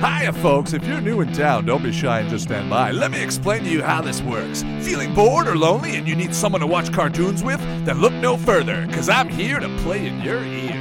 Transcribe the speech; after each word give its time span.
Hiya, 0.00 0.34
folks. 0.34 0.74
If 0.74 0.86
you're 0.86 1.00
new 1.00 1.22
in 1.22 1.32
town, 1.32 1.64
don't 1.64 1.82
be 1.82 1.90
shy 1.90 2.20
and 2.20 2.28
just 2.28 2.44
stand 2.44 2.68
by. 2.68 2.90
Let 2.90 3.12
me 3.12 3.22
explain 3.22 3.64
to 3.64 3.70
you 3.70 3.82
how 3.82 4.02
this 4.02 4.20
works. 4.20 4.62
Feeling 4.82 5.14
bored 5.14 5.48
or 5.48 5.56
lonely 5.56 5.96
and 5.96 6.06
you 6.06 6.14
need 6.14 6.34
someone 6.34 6.60
to 6.60 6.66
watch 6.66 6.92
cartoons 6.92 7.42
with? 7.42 7.60
Then 7.86 8.02
look 8.02 8.12
no 8.12 8.36
further, 8.36 8.86
because 8.86 9.08
I'm 9.08 9.26
here 9.26 9.58
to 9.58 9.68
play 9.78 10.06
in 10.06 10.20
your 10.20 10.44
ear. 10.44 10.76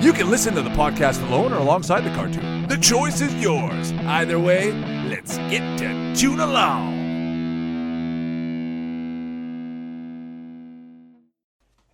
You 0.00 0.14
can 0.14 0.30
listen 0.30 0.54
to 0.54 0.62
the 0.62 0.70
podcast 0.70 1.22
alone 1.28 1.52
or 1.52 1.58
alongside 1.58 2.04
the 2.04 2.14
cartoon. 2.14 2.66
The 2.68 2.78
choice 2.78 3.20
is 3.20 3.34
yours. 3.34 3.92
Either 4.06 4.40
way, 4.40 4.72
let's 5.10 5.36
get 5.50 5.78
to 5.80 6.14
tune 6.16 6.40
along. 6.40 6.94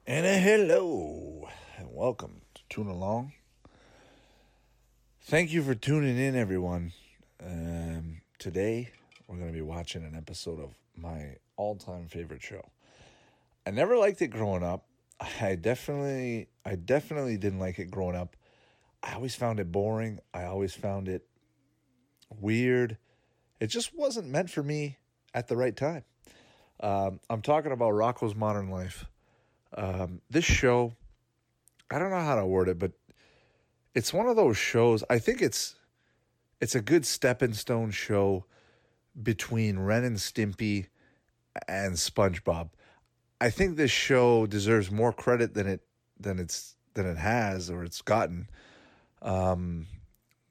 And 0.06 0.24
a 0.24 0.38
hello, 0.38 1.48
and 1.78 1.88
welcome 1.90 2.42
to 2.54 2.62
Tune 2.68 2.86
Along. 2.86 3.32
Thank 5.26 5.52
you 5.52 5.62
for 5.62 5.74
tuning 5.74 6.18
in, 6.18 6.36
everyone. 6.36 6.92
Um, 7.42 8.20
today, 8.38 8.90
we're 9.26 9.38
going 9.38 9.48
to 9.48 9.54
be 9.54 9.62
watching 9.62 10.04
an 10.04 10.14
episode 10.14 10.60
of 10.60 10.74
my 10.98 11.36
all 11.56 11.76
time 11.76 12.08
favorite 12.08 12.42
show. 12.42 12.60
I 13.66 13.70
never 13.70 13.96
liked 13.96 14.20
it 14.20 14.26
growing 14.26 14.62
up. 14.62 14.84
I 15.40 15.54
definitely, 15.54 16.48
I 16.66 16.74
definitely 16.74 17.38
didn't 17.38 17.58
like 17.58 17.78
it 17.78 17.90
growing 17.90 18.14
up. 18.14 18.36
I 19.02 19.14
always 19.14 19.34
found 19.34 19.60
it 19.60 19.72
boring. 19.72 20.18
I 20.34 20.44
always 20.44 20.74
found 20.74 21.08
it 21.08 21.26
weird. 22.38 22.98
It 23.60 23.68
just 23.68 23.96
wasn't 23.96 24.28
meant 24.28 24.50
for 24.50 24.62
me 24.62 24.98
at 25.32 25.48
the 25.48 25.56
right 25.56 25.74
time. 25.74 26.04
Um, 26.80 27.18
I'm 27.30 27.40
talking 27.40 27.72
about 27.72 27.94
Rocko's 27.94 28.34
Modern 28.34 28.68
Life. 28.68 29.06
Um, 29.74 30.20
this 30.28 30.44
show, 30.44 30.92
I 31.90 31.98
don't 31.98 32.10
know 32.10 32.20
how 32.20 32.34
to 32.34 32.44
word 32.44 32.68
it, 32.68 32.78
but 32.78 32.92
it's 33.94 34.12
one 34.12 34.26
of 34.28 34.36
those 34.36 34.56
shows. 34.56 35.04
I 35.08 35.18
think 35.18 35.40
it's 35.40 35.76
it's 36.60 36.74
a 36.74 36.80
good 36.80 37.06
stepping 37.06 37.54
stone 37.54 37.90
show 37.90 38.46
between 39.20 39.78
Ren 39.78 40.04
and 40.04 40.16
Stimpy 40.16 40.86
and 41.68 41.94
SpongeBob. 41.94 42.70
I 43.40 43.50
think 43.50 43.76
this 43.76 43.90
show 43.90 44.46
deserves 44.46 44.90
more 44.90 45.12
credit 45.12 45.54
than 45.54 45.66
it 45.66 45.82
than 46.18 46.38
it's 46.38 46.76
than 46.94 47.06
it 47.06 47.18
has 47.18 47.70
or 47.70 47.84
it's 47.84 48.02
gotten. 48.02 48.48
Um, 49.22 49.86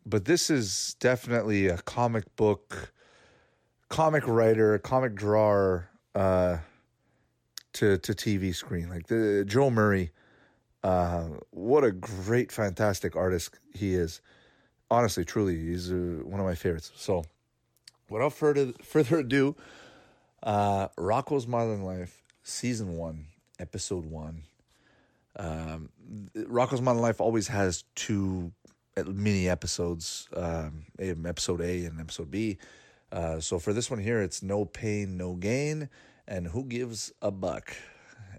but 0.05 0.25
this 0.25 0.49
is 0.49 0.95
definitely 0.99 1.67
a 1.67 1.77
comic 1.77 2.35
book, 2.35 2.93
comic 3.89 4.27
writer, 4.27 4.77
comic 4.79 5.15
drawer 5.15 5.89
uh, 6.15 6.57
to 7.73 7.97
to 7.97 8.13
TV 8.13 8.53
screen. 8.53 8.89
Like 8.89 9.07
the 9.07 9.43
Joe 9.47 9.69
Murray, 9.69 10.11
uh, 10.83 11.27
what 11.51 11.83
a 11.83 11.91
great, 11.91 12.51
fantastic 12.51 13.15
artist 13.15 13.57
he 13.73 13.93
is. 13.93 14.21
Honestly, 14.91 15.23
truly, 15.23 15.57
he's 15.57 15.91
uh, 15.91 16.21
one 16.23 16.39
of 16.39 16.45
my 16.45 16.55
favorites. 16.55 16.91
So, 16.95 17.23
without 18.09 18.33
further 18.33 18.73
further 18.83 19.19
ado, 19.19 19.55
uh, 20.43 20.89
Rocko's 20.97 21.47
Modern 21.47 21.83
Life, 21.83 22.21
season 22.43 22.97
one, 22.97 23.27
episode 23.59 24.05
one. 24.05 24.43
Um, 25.35 25.89
Rocko's 26.35 26.81
Modern 26.81 27.01
Life 27.01 27.19
always 27.21 27.47
has 27.47 27.85
two 27.95 28.51
mini 29.07 29.49
episodes, 29.49 30.27
um, 30.35 30.85
episode 30.99 31.61
A 31.61 31.85
and 31.85 31.99
episode 31.99 32.29
B. 32.29 32.57
Uh, 33.11 33.39
so 33.39 33.59
for 33.59 33.73
this 33.73 33.89
one 33.89 33.99
here, 33.99 34.21
it's 34.21 34.43
no 34.43 34.65
pain, 34.65 35.17
no 35.17 35.33
gain, 35.33 35.89
and 36.27 36.47
who 36.47 36.63
gives 36.65 37.11
a 37.21 37.31
buck? 37.31 37.75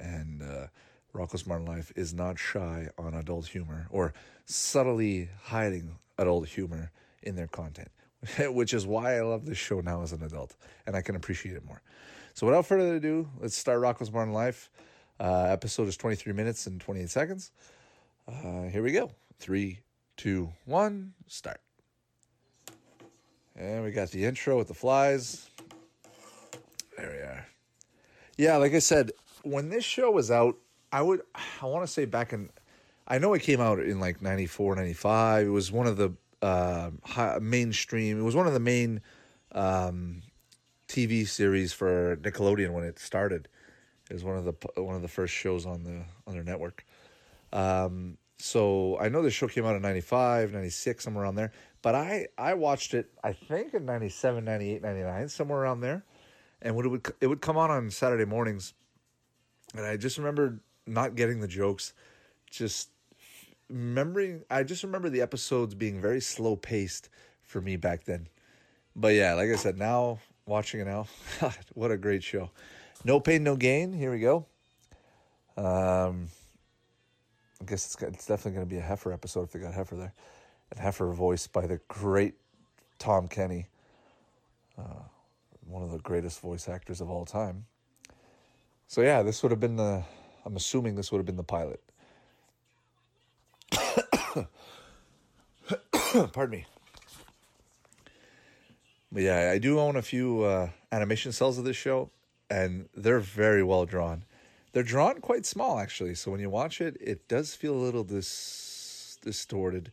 And 0.00 0.42
uh, 0.42 0.66
Rocko's 1.14 1.46
Modern 1.46 1.66
Life 1.66 1.92
is 1.94 2.12
not 2.12 2.38
shy 2.38 2.88
on 2.98 3.14
adult 3.14 3.46
humor 3.46 3.86
or 3.90 4.12
subtly 4.46 5.28
hiding 5.44 5.96
adult 6.18 6.48
humor 6.48 6.90
in 7.22 7.36
their 7.36 7.46
content, 7.46 7.90
which 8.52 8.74
is 8.74 8.86
why 8.86 9.16
I 9.16 9.20
love 9.22 9.46
this 9.46 9.58
show 9.58 9.80
now 9.80 10.02
as 10.02 10.12
an 10.12 10.22
adult 10.22 10.56
and 10.86 10.96
I 10.96 11.02
can 11.02 11.14
appreciate 11.14 11.54
it 11.54 11.64
more. 11.64 11.82
So 12.34 12.46
without 12.46 12.66
further 12.66 12.96
ado, 12.96 13.28
let's 13.40 13.56
start 13.56 13.80
Rocko's 13.80 14.12
Modern 14.12 14.32
Life. 14.32 14.70
Uh, 15.20 15.46
episode 15.48 15.86
is 15.86 15.96
23 15.96 16.32
minutes 16.32 16.66
and 16.66 16.80
28 16.80 17.08
seconds. 17.08 17.52
Uh, 18.26 18.64
here 18.64 18.82
we 18.82 18.90
go. 18.90 19.12
Three, 19.38 19.78
two, 20.16 20.50
one, 20.64 21.14
start. 21.28 21.60
And 23.56 23.84
we 23.84 23.92
got 23.92 24.10
the 24.10 24.24
intro 24.24 24.58
with 24.58 24.66
the 24.66 24.74
flies. 24.74 25.48
There 26.96 27.10
we 27.10 27.18
are. 27.18 27.46
Yeah, 28.36 28.56
like 28.56 28.74
I 28.74 28.80
said, 28.80 29.12
when 29.44 29.68
this 29.68 29.84
show 29.84 30.10
was 30.10 30.32
out, 30.32 30.56
I 30.94 31.02
would, 31.02 31.22
I 31.62 31.66
want 31.66 31.84
to 31.84 31.92
say 31.92 32.04
back 32.04 32.32
in, 32.32 32.48
I 33.06 33.18
know 33.18 33.34
it 33.34 33.42
came 33.42 33.60
out 33.60 33.80
in 33.80 34.00
like 34.00 34.22
94, 34.22 34.76
95. 34.76 35.46
It 35.46 35.50
was 35.50 35.72
one 35.72 35.86
of 35.86 35.96
the 35.96 36.12
uh, 36.40 36.90
high, 37.02 37.38
mainstream, 37.40 38.18
it 38.18 38.22
was 38.22 38.36
one 38.36 38.46
of 38.46 38.52
the 38.52 38.60
main 38.60 39.00
um, 39.52 40.22
TV 40.88 41.26
series 41.26 41.72
for 41.72 42.16
Nickelodeon 42.16 42.70
when 42.70 42.84
it 42.84 42.98
started. 42.98 43.48
It 44.10 44.14
was 44.14 44.24
one 44.24 44.36
of 44.36 44.44
the 44.44 44.82
one 44.82 44.94
of 44.94 45.02
the 45.02 45.08
first 45.08 45.32
shows 45.32 45.64
on 45.64 45.82
the 45.82 46.04
on 46.26 46.34
their 46.34 46.44
network. 46.44 46.84
Um, 47.54 48.18
so 48.38 48.98
I 49.00 49.08
know 49.08 49.22
the 49.22 49.30
show 49.30 49.48
came 49.48 49.64
out 49.64 49.76
in 49.76 49.80
95, 49.80 50.52
96, 50.52 51.02
somewhere 51.02 51.24
around 51.24 51.36
there. 51.36 51.52
But 51.80 51.94
I, 51.94 52.26
I 52.36 52.52
watched 52.54 52.92
it, 52.92 53.10
I 53.22 53.32
think 53.32 53.72
in 53.72 53.86
97, 53.86 54.44
98, 54.44 54.82
99, 54.82 55.28
somewhere 55.28 55.60
around 55.60 55.80
there. 55.80 56.04
And 56.60 56.76
when 56.76 56.84
it 56.84 56.88
would, 56.88 57.12
it 57.22 57.26
would 57.28 57.40
come 57.40 57.56
on 57.56 57.70
on 57.70 57.90
Saturday 57.90 58.26
mornings. 58.26 58.74
And 59.74 59.86
I 59.86 59.96
just 59.96 60.18
remember 60.18 60.60
not 60.86 61.14
getting 61.14 61.40
the 61.40 61.48
jokes. 61.48 61.92
Just 62.50 62.90
remembering, 63.68 64.42
I 64.50 64.62
just 64.62 64.82
remember 64.82 65.08
the 65.10 65.20
episodes 65.20 65.74
being 65.74 66.00
very 66.00 66.20
slow 66.20 66.56
paced 66.56 67.08
for 67.42 67.60
me 67.60 67.76
back 67.76 68.04
then. 68.04 68.28
But 68.96 69.14
yeah, 69.14 69.34
like 69.34 69.50
I 69.50 69.56
said, 69.56 69.76
now 69.78 70.18
watching 70.46 70.80
it 70.80 70.86
now, 70.86 71.06
what 71.74 71.90
a 71.90 71.96
great 71.96 72.22
show. 72.22 72.50
No 73.04 73.20
pain, 73.20 73.42
no 73.42 73.56
gain. 73.56 73.92
Here 73.92 74.10
we 74.10 74.20
go. 74.20 74.46
Um, 75.56 76.28
I 77.60 77.64
guess 77.66 77.86
it's, 77.86 78.02
it's 78.02 78.26
definitely 78.26 78.52
going 78.52 78.66
to 78.66 78.74
be 78.74 78.78
a 78.78 78.82
Heffer 78.82 79.12
episode 79.12 79.44
if 79.44 79.52
they 79.52 79.58
got 79.58 79.72
Heffer 79.72 79.98
there. 79.98 80.12
And 80.70 80.80
Heffer 80.80 81.12
voiced 81.12 81.52
by 81.52 81.66
the 81.66 81.80
great 81.88 82.34
Tom 82.98 83.28
Kenny, 83.28 83.68
uh, 84.78 85.02
one 85.66 85.82
of 85.82 85.90
the 85.90 85.98
greatest 85.98 86.40
voice 86.40 86.68
actors 86.68 87.00
of 87.00 87.10
all 87.10 87.24
time. 87.24 87.66
So 88.86 89.02
yeah, 89.02 89.22
this 89.22 89.42
would 89.42 89.50
have 89.50 89.60
been 89.60 89.76
the. 89.76 90.04
I'm 90.44 90.56
assuming 90.56 90.94
this 90.94 91.10
would 91.10 91.18
have 91.18 91.26
been 91.26 91.36
the 91.36 91.42
pilot. 91.42 91.80
Pardon 96.32 96.50
me. 96.50 96.66
But 99.10 99.22
yeah, 99.22 99.50
I 99.52 99.58
do 99.58 99.78
own 99.78 99.96
a 99.96 100.02
few 100.02 100.42
uh, 100.42 100.70
animation 100.90 101.32
cells 101.32 101.56
of 101.56 101.64
this 101.64 101.76
show, 101.76 102.10
and 102.50 102.88
they're 102.96 103.20
very 103.20 103.62
well 103.62 103.86
drawn. 103.86 104.24
They're 104.72 104.82
drawn 104.82 105.20
quite 105.20 105.46
small, 105.46 105.78
actually. 105.78 106.16
So 106.16 106.32
when 106.32 106.40
you 106.40 106.50
watch 106.50 106.80
it, 106.80 106.96
it 107.00 107.28
does 107.28 107.54
feel 107.54 107.74
a 107.74 107.78
little 107.78 108.02
dis- 108.02 109.18
distorted 109.22 109.92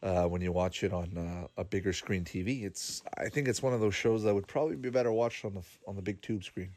uh, 0.00 0.24
when 0.24 0.42
you 0.42 0.52
watch 0.52 0.84
it 0.84 0.92
on 0.92 1.16
uh, 1.16 1.60
a 1.60 1.64
bigger 1.64 1.92
screen 1.92 2.24
TV. 2.24 2.64
It's 2.64 3.02
I 3.18 3.28
think 3.28 3.48
it's 3.48 3.62
one 3.62 3.74
of 3.74 3.80
those 3.80 3.94
shows 3.94 4.22
that 4.22 4.34
would 4.34 4.46
probably 4.46 4.76
be 4.76 4.90
better 4.90 5.12
watched 5.12 5.44
on 5.44 5.54
the 5.54 5.62
on 5.86 5.96
the 5.96 6.02
big 6.02 6.20
tube 6.22 6.44
screen. 6.44 6.70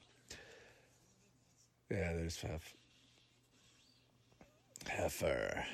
Yeah, 1.92 2.14
there's 2.14 2.42
Hef. 2.42 2.74
Heffer. 4.88 5.66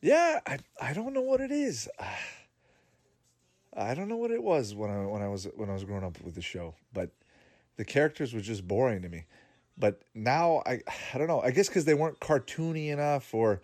Yeah, 0.00 0.40
I 0.46 0.58
I 0.80 0.92
don't 0.92 1.14
know 1.14 1.22
what 1.22 1.40
it 1.40 1.50
is. 1.50 1.88
I 3.76 3.94
don't 3.94 4.08
know 4.08 4.16
what 4.16 4.30
it 4.30 4.42
was 4.42 4.74
when 4.74 4.90
I 4.90 5.06
when 5.06 5.22
I 5.22 5.28
was 5.28 5.48
when 5.56 5.70
I 5.70 5.72
was 5.72 5.84
growing 5.84 6.04
up 6.04 6.20
with 6.22 6.34
the 6.34 6.42
show, 6.42 6.74
but 6.92 7.10
the 7.76 7.84
characters 7.84 8.32
were 8.32 8.40
just 8.40 8.66
boring 8.66 9.02
to 9.02 9.08
me. 9.08 9.24
But 9.76 10.02
now 10.14 10.62
I 10.66 10.80
I 11.12 11.18
don't 11.18 11.26
know. 11.26 11.40
I 11.40 11.50
guess 11.50 11.68
because 11.68 11.84
they 11.84 11.94
weren't 11.94 12.20
cartoony 12.20 12.88
enough, 12.88 13.34
or 13.34 13.62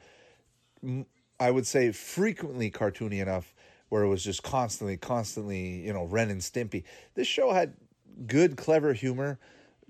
I 1.39 1.51
would 1.51 1.67
say 1.67 1.93
frequently 1.93 2.71
cartoony 2.71 3.21
enough, 3.21 3.55
where 3.89 4.03
it 4.03 4.09
was 4.09 4.25
just 4.25 4.43
constantly, 4.43 4.97
constantly, 4.97 5.85
you 5.87 5.93
know, 5.93 6.05
Ren 6.05 6.31
and 6.31 6.41
Stimpy. 6.41 6.85
This 7.15 7.27
show 7.27 7.53
had 7.53 7.75
good, 8.27 8.57
clever 8.57 8.93
humor, 8.95 9.39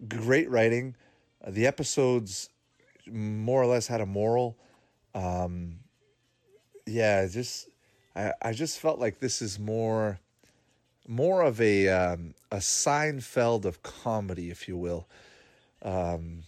great 0.09 0.51
writing. 0.51 0.97
The 1.47 1.67
episodes 1.67 2.51
more 3.07 3.63
or 3.63 3.67
less 3.67 3.87
had 3.87 4.01
a 4.01 4.07
moral. 4.07 4.57
Um, 5.15 5.81
yeah, 6.87 7.27
just 7.27 7.69
I 8.15 8.33
I 8.43 8.53
just 8.53 8.79
felt 8.79 8.99
like 8.99 9.21
this 9.21 9.43
is 9.43 9.59
more 9.59 10.19
more 11.07 11.43
of 11.43 11.61
a 11.61 11.89
um, 11.89 12.35
a 12.51 12.57
Seinfeld 12.57 13.65
of 13.65 13.83
comedy, 13.83 14.51
if 14.51 14.69
you 14.69 14.77
will. 14.77 15.09
Um, 15.83 16.43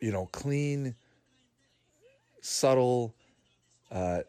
you 0.00 0.10
know, 0.12 0.28
clean, 0.32 0.94
subtle, 2.40 3.14
uh, 3.90 4.20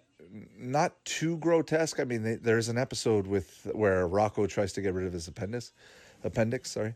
not 0.57 0.93
too 1.05 1.37
grotesque. 1.37 1.99
I 1.99 2.03
mean, 2.03 2.23
they, 2.23 2.35
there's 2.35 2.69
an 2.69 2.77
episode 2.77 3.27
with 3.27 3.67
where 3.73 4.07
Rocko 4.07 4.47
tries 4.47 4.73
to 4.73 4.81
get 4.81 4.93
rid 4.93 5.05
of 5.05 5.13
his 5.13 5.27
appendix, 5.27 5.71
appendix, 6.23 6.71
sorry, 6.71 6.95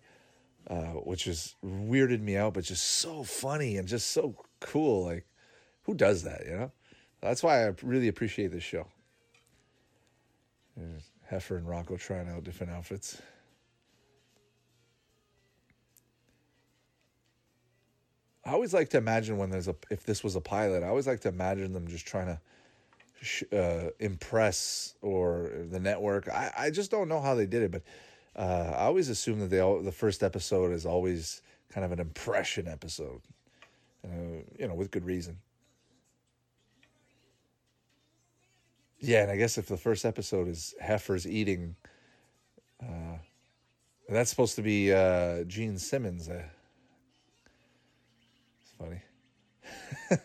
uh, 0.68 0.94
which 1.04 1.28
is 1.28 1.56
weirded 1.64 2.22
me 2.22 2.38
out, 2.38 2.54
but 2.54 2.64
just 2.64 2.84
so 2.84 3.24
funny 3.24 3.78
and 3.78 3.88
just 3.88 4.12
so 4.12 4.36
cool. 4.60 5.06
Like, 5.06 5.26
who 5.84 5.94
does 5.94 6.24
that? 6.24 6.46
You 6.46 6.52
know, 6.52 6.72
that's 7.22 7.44
why 7.44 7.68
I 7.68 7.74
really 7.82 8.08
appreciate 8.08 8.52
this 8.52 8.64
show. 8.64 8.88
There's 10.78 11.12
Heffer 11.32 11.58
and 11.58 11.68
Rocko 11.68 12.00
trying 12.00 12.30
out 12.30 12.44
different 12.44 12.74
outfits. 12.74 13.22
I 18.44 18.52
always 18.52 18.74
like 18.74 18.90
to 18.90 18.98
imagine 18.98 19.38
when 19.38 19.50
there's 19.50 19.68
a 19.68 19.76
if 19.92 20.04
this 20.04 20.24
was 20.24 20.36
a 20.36 20.42
pilot, 20.42 20.84
I 20.84 20.88
always 20.88 21.06
like 21.06 21.20
to 21.22 21.30
imagine 21.30 21.74
them 21.74 21.88
just 21.88 22.08
trying 22.08 22.26
to 22.26 22.40
sh- 23.22 23.44
uh, 23.54 23.90
impress 24.00 24.96
or 25.02 25.52
the 25.70 25.80
network. 25.80 26.28
I, 26.28 26.52
I 26.58 26.70
just 26.72 26.90
don't 26.90 27.08
know 27.08 27.22
how 27.22 27.36
they 27.36 27.46
did 27.46 27.62
it, 27.62 27.72
but 27.72 27.84
uh, 28.36 28.74
I 28.78 28.84
always 28.84 29.10
assume 29.10 29.40
that 29.40 29.50
they 29.50 29.60
all, 29.60 29.82
the 29.82 29.92
first 29.92 30.24
episode 30.24 30.72
is 30.74 30.86
always 30.86 31.42
kind 31.70 31.86
of 31.86 31.92
an 31.92 32.00
impression 32.00 32.68
episode, 32.68 33.22
uh, 34.06 34.44
you 34.58 34.68
know, 34.68 34.74
with 34.74 34.92
good 34.92 35.06
reason. 35.06 35.38
Yeah, 39.00 39.24
and 39.24 39.32
I 39.32 39.36
guess 39.36 39.58
if 39.58 39.68
the 39.68 39.78
first 39.78 40.06
episode 40.06 40.48
is 40.48 40.76
Heffer's 40.80 41.26
eating, 41.26 41.76
uh, 42.82 43.18
that's 44.08 44.30
supposed 44.30 44.56
to 44.58 44.62
be 44.62 44.94
uh, 44.94 45.44
Gene 45.46 45.80
Simmons. 45.80 46.30
Uh, 46.30 46.44
it's 48.62 48.72
funny. 48.78 49.02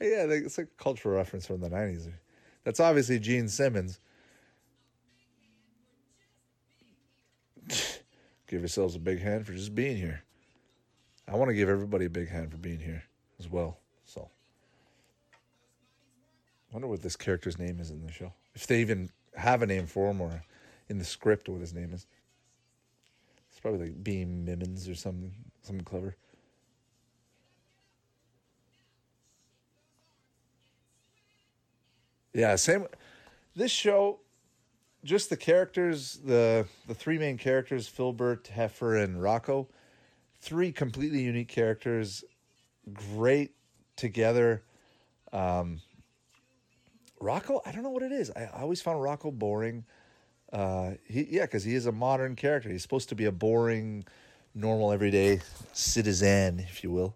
yeah, 0.00 0.24
it's 0.24 0.58
a 0.58 0.66
cultural 0.66 1.14
reference 1.14 1.46
from 1.46 1.60
the 1.60 1.70
'90s. 1.70 2.10
That's 2.64 2.80
obviously 2.80 3.20
Gene 3.20 3.48
Simmons. 3.48 4.00
Give 8.50 8.62
yourselves 8.62 8.96
a 8.96 8.98
big 8.98 9.20
hand 9.20 9.46
for 9.46 9.52
just 9.52 9.74
being 9.74 9.96
here. 9.96 10.24
I 11.28 11.36
want 11.36 11.50
to 11.50 11.54
give 11.54 11.68
everybody 11.68 12.06
a 12.06 12.10
big 12.10 12.28
hand 12.28 12.50
for 12.50 12.58
being 12.58 12.80
here 12.80 13.04
as 13.38 13.48
well. 13.48 13.78
So. 14.04 14.28
I 15.32 16.74
wonder 16.74 16.88
what 16.88 17.00
this 17.00 17.14
character's 17.14 17.58
name 17.58 17.78
is 17.78 17.90
in 17.90 18.04
the 18.04 18.10
show. 18.10 18.32
If 18.54 18.66
they 18.66 18.80
even 18.80 19.10
have 19.36 19.62
a 19.62 19.66
name 19.66 19.86
for 19.86 20.10
him 20.10 20.20
or 20.20 20.42
in 20.88 20.98
the 20.98 21.04
script 21.04 21.48
what 21.48 21.60
his 21.60 21.72
name 21.72 21.92
is. 21.94 22.06
It's 23.48 23.60
probably 23.60 23.86
like 23.86 24.02
Beam 24.02 24.44
Mimmons 24.44 24.88
or 24.88 24.96
something 24.96 25.32
something 25.62 25.84
clever. 25.84 26.16
Yeah, 32.34 32.56
same 32.56 32.86
this 33.54 33.70
show 33.70 34.18
just 35.04 35.30
the 35.30 35.36
characters, 35.36 36.20
the 36.24 36.66
the 36.86 36.94
three 36.94 37.18
main 37.18 37.38
characters, 37.38 37.88
Filburt, 37.88 38.44
Heffer, 38.44 39.02
and 39.02 39.16
Rocko, 39.16 39.66
three 40.40 40.72
completely 40.72 41.22
unique 41.22 41.48
characters, 41.48 42.24
great 42.92 43.52
together. 43.96 44.62
Um, 45.32 45.80
Rocko, 47.20 47.60
I 47.66 47.72
don't 47.72 47.82
know 47.82 47.90
what 47.90 48.02
it 48.02 48.12
is. 48.12 48.30
I, 48.34 48.44
I 48.44 48.62
always 48.62 48.80
found 48.80 48.98
Rocko 48.98 49.32
boring. 49.32 49.84
Uh, 50.52 50.92
he 51.04 51.26
yeah, 51.30 51.42
because 51.42 51.64
he 51.64 51.74
is 51.74 51.86
a 51.86 51.92
modern 51.92 52.34
character. 52.36 52.68
He's 52.68 52.82
supposed 52.82 53.08
to 53.10 53.14
be 53.14 53.26
a 53.26 53.32
boring, 53.32 54.04
normal, 54.54 54.92
everyday 54.92 55.40
citizen, 55.72 56.60
if 56.60 56.82
you 56.82 56.90
will. 56.90 57.14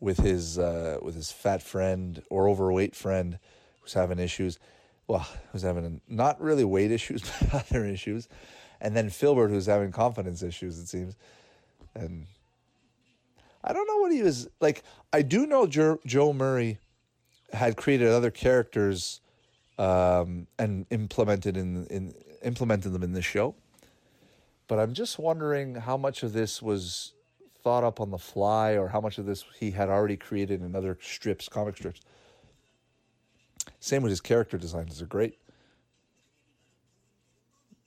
With 0.00 0.18
his 0.18 0.58
uh, 0.58 0.98
with 1.02 1.14
his 1.14 1.30
fat 1.30 1.62
friend 1.62 2.22
or 2.30 2.48
overweight 2.48 2.96
friend 2.96 3.38
who's 3.80 3.92
having 3.92 4.18
issues. 4.18 4.58
Well, 5.06 5.26
who's 5.52 5.62
having 5.62 6.00
not 6.08 6.40
really 6.40 6.64
weight 6.64 6.90
issues, 6.90 7.22
but 7.52 7.66
other 7.70 7.84
issues, 7.84 8.28
and 8.80 8.96
then 8.96 9.08
Filburt 9.08 9.50
who's 9.50 9.66
having 9.66 9.92
confidence 9.92 10.42
issues. 10.42 10.78
It 10.78 10.88
seems, 10.88 11.16
and 11.94 12.26
I 13.62 13.72
don't 13.72 13.86
know 13.86 13.98
what 13.98 14.12
he 14.12 14.22
was 14.22 14.48
like. 14.60 14.82
I 15.12 15.22
do 15.22 15.46
know 15.46 15.66
Joe, 15.66 16.32
Murray 16.32 16.78
had 17.52 17.76
created 17.76 18.08
other 18.08 18.30
characters 18.30 19.20
um, 19.78 20.46
and 20.58 20.86
implemented 20.90 21.56
in 21.56 21.86
in 21.86 22.14
implemented 22.42 22.92
them 22.92 23.02
in 23.02 23.12
this 23.12 23.24
show. 23.24 23.54
But 24.66 24.78
I'm 24.78 24.94
just 24.94 25.18
wondering 25.18 25.74
how 25.74 25.96
much 25.96 26.22
of 26.22 26.32
this 26.32 26.62
was 26.62 27.12
thought 27.62 27.84
up 27.84 28.00
on 28.00 28.10
the 28.10 28.18
fly, 28.18 28.72
or 28.72 28.88
how 28.88 29.00
much 29.00 29.18
of 29.18 29.26
this 29.26 29.44
he 29.58 29.70
had 29.70 29.88
already 29.88 30.16
created 30.16 30.62
in 30.62 30.76
other 30.76 30.98
strips, 31.00 31.48
comic 31.48 31.76
strips. 31.76 32.00
Same 33.80 34.02
with 34.02 34.10
his 34.10 34.20
character 34.20 34.58
designs; 34.58 34.98
they're 34.98 35.06
great. 35.06 35.38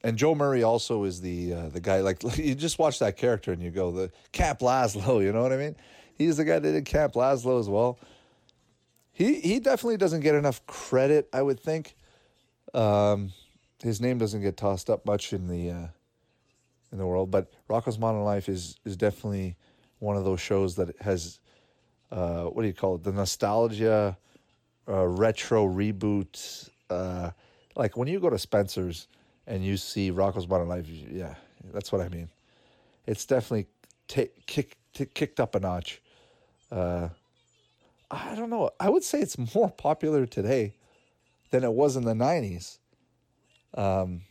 And 0.04 0.18
Joe 0.18 0.36
Murray 0.36 0.64
also 0.64 1.04
is 1.04 1.22
the 1.22 1.54
uh, 1.54 1.70
the 1.70 1.82
guy. 1.82 2.02
Like 2.02 2.24
you 2.38 2.56
just 2.56 2.80
watch 2.80 3.00
that 3.00 3.18
character 3.18 3.52
and 3.52 3.62
you 3.62 3.72
go, 3.72 3.92
the 3.92 4.12
Camp 4.32 4.60
Lazlo. 4.60 5.24
You 5.24 5.32
know 5.32 5.42
what 5.42 5.54
I 5.54 5.58
mean? 5.58 5.76
He's 6.16 6.38
the 6.38 6.46
guy 6.46 6.60
that 6.60 6.72
did 6.72 6.86
Camp 6.86 7.14
Lazlo 7.14 7.60
as 7.60 7.70
well 7.70 8.00
he 9.18 9.40
he 9.40 9.60
definitely 9.60 9.98
doesn't 9.98 10.20
get 10.20 10.36
enough 10.36 10.64
credit. 10.68 11.28
I 11.34 11.42
would 11.42 11.60
think. 11.60 11.96
Um, 12.74 13.34
his 13.82 14.00
name 14.00 14.20
doesn't 14.20 14.42
get 14.42 14.58
tossed 14.58 14.92
up 14.92 15.08
much 15.08 15.34
in 15.34 15.48
the 15.48 15.72
uh, 15.72 15.88
in 16.92 17.00
the 17.00 17.06
world, 17.08 17.32
but 17.32 17.52
Rocko's 17.68 17.98
Modern 17.98 18.24
Life 18.24 18.48
is 18.48 18.78
is 18.86 18.96
definitely 18.96 19.56
one 19.98 20.18
of 20.18 20.24
those 20.24 20.40
shows 20.40 20.76
that 20.76 20.96
has 21.02 21.40
uh, 22.12 22.44
what 22.44 22.62
do 22.62 22.68
you 22.68 22.76
call 22.76 22.96
it? 22.96 23.04
The 23.04 23.12
nostalgia, 23.12 24.20
uh, 24.88 25.06
retro 25.06 25.68
reboot. 25.68 26.70
Uh, 26.90 27.32
like 27.76 27.98
when 27.98 28.08
you 28.08 28.20
go 28.20 28.30
to 28.30 28.38
Spencer's 28.38 29.08
and 29.46 29.64
you 29.64 29.78
see 29.78 30.12
Rocko's 30.12 30.48
Modern 30.48 30.68
Life, 30.68 30.88
yeah, 30.88 31.36
that's 31.74 31.92
what 31.92 32.02
I 32.02 32.10
mean. 32.10 32.30
It's 33.06 33.26
definitely 33.26 33.68
t- 34.08 34.30
kick, 34.46 34.78
t- 34.94 35.06
kicked 35.06 35.40
up 35.40 35.56
a 35.56 35.60
notch. 35.60 36.02
Uh, 36.72 37.10
I 38.10 38.36
don't 38.36 38.50
know. 38.50 38.72
I 38.80 38.90
would 38.90 39.04
say 39.04 39.20
it's 39.20 39.38
more 39.56 39.70
popular 39.70 40.26
today 40.26 40.74
than 41.52 41.64
it 41.64 41.72
was 41.72 41.96
in 41.96 42.04
the 42.04 42.14
90s. 42.14 42.78
Um, 43.74 44.22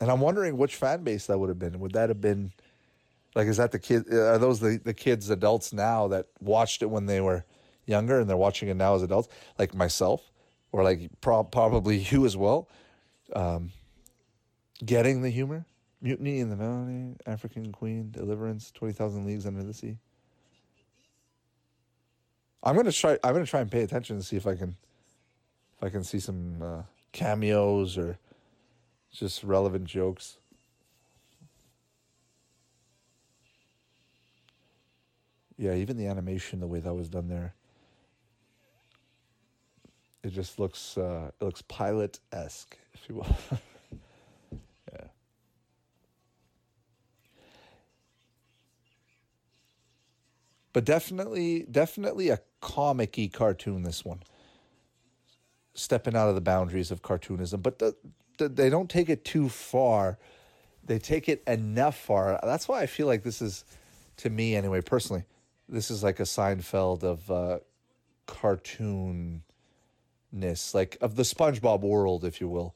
and 0.00 0.10
I'm 0.10 0.20
wondering 0.20 0.56
which 0.56 0.76
fan 0.76 1.02
base 1.02 1.26
that 1.26 1.38
would 1.38 1.48
have 1.48 1.58
been. 1.58 1.78
Would 1.80 1.92
that 1.92 2.08
have 2.08 2.20
been 2.20 2.52
like, 3.34 3.46
is 3.46 3.56
that 3.58 3.72
the 3.72 3.78
kid? 3.78 4.12
Are 4.12 4.38
those 4.38 4.60
the, 4.60 4.80
the 4.82 4.94
kids, 4.94 5.30
adults 5.30 5.72
now 5.72 6.08
that 6.08 6.26
watched 6.40 6.82
it 6.82 6.86
when 6.86 7.06
they 7.06 7.20
were 7.20 7.44
younger 7.88 8.20
and 8.20 8.28
they're 8.28 8.36
watching 8.36 8.68
it 8.68 8.74
now 8.74 8.94
as 8.94 9.02
adults, 9.02 9.28
like 9.58 9.74
myself, 9.74 10.30
or 10.72 10.84
like 10.84 11.10
pro- 11.20 11.44
probably 11.44 11.98
you 12.10 12.26
as 12.26 12.36
well? 12.36 12.68
Um, 13.34 13.72
getting 14.84 15.22
the 15.22 15.30
humor? 15.30 15.64
Mutiny 16.00 16.38
in 16.38 16.48
the 16.48 16.56
Melody, 16.56 17.16
African 17.26 17.72
Queen, 17.72 18.10
Deliverance, 18.12 18.70
20,000 18.70 19.24
Leagues 19.24 19.46
Under 19.46 19.64
the 19.64 19.74
Sea. 19.74 19.96
I'm 22.62 22.76
gonna 22.76 22.92
try. 22.92 23.16
I'm 23.22 23.32
gonna 23.32 23.46
try 23.46 23.60
and 23.60 23.70
pay 23.70 23.82
attention 23.82 24.16
and 24.16 24.24
see 24.24 24.36
if 24.36 24.46
I 24.46 24.54
can, 24.54 24.76
if 25.76 25.82
I 25.82 25.88
can 25.88 26.02
see 26.02 26.18
some 26.18 26.60
uh, 26.60 26.82
cameos 27.12 27.96
or 27.96 28.18
just 29.12 29.44
relevant 29.44 29.84
jokes. 29.84 30.38
Yeah, 35.56 35.74
even 35.74 35.96
the 35.96 36.06
animation, 36.06 36.60
the 36.60 36.66
way 36.66 36.80
that 36.80 36.94
was 36.94 37.08
done 37.08 37.28
there, 37.28 37.54
it 40.28 40.34
just 40.34 40.58
looks 40.58 40.98
uh, 40.98 41.30
it 41.40 41.44
looks 41.44 41.62
pilot 41.62 42.20
esque, 42.32 42.76
if 42.92 43.08
you 43.08 43.16
will. 43.16 43.36
yeah. 44.92 45.08
But 50.74 50.84
definitely, 50.84 51.66
definitely 51.70 52.28
a 52.28 52.40
comic-y 52.60 53.30
cartoon. 53.32 53.82
This 53.82 54.04
one, 54.04 54.22
stepping 55.72 56.14
out 56.14 56.28
of 56.28 56.34
the 56.34 56.42
boundaries 56.42 56.90
of 56.90 57.00
cartoonism, 57.00 57.62
but 57.62 57.78
the, 57.78 57.96
the, 58.36 58.50
they 58.50 58.68
don't 58.68 58.90
take 58.90 59.08
it 59.08 59.24
too 59.24 59.48
far. 59.48 60.18
They 60.84 60.98
take 60.98 61.28
it 61.28 61.42
enough 61.46 61.96
far. 61.96 62.38
That's 62.42 62.68
why 62.68 62.82
I 62.82 62.86
feel 62.86 63.06
like 63.06 63.22
this 63.22 63.40
is, 63.40 63.64
to 64.18 64.28
me 64.28 64.54
anyway, 64.54 64.82
personally, 64.82 65.24
this 65.70 65.90
is 65.90 66.02
like 66.02 66.20
a 66.20 66.24
Seinfeld 66.24 67.02
of 67.02 67.30
uh, 67.30 67.58
cartoonness, 70.32 70.74
like 70.74 70.96
of 71.00 71.16
the 71.16 71.22
SpongeBob 71.22 71.80
world, 71.80 72.24
if 72.24 72.40
you 72.40 72.48
will. 72.48 72.74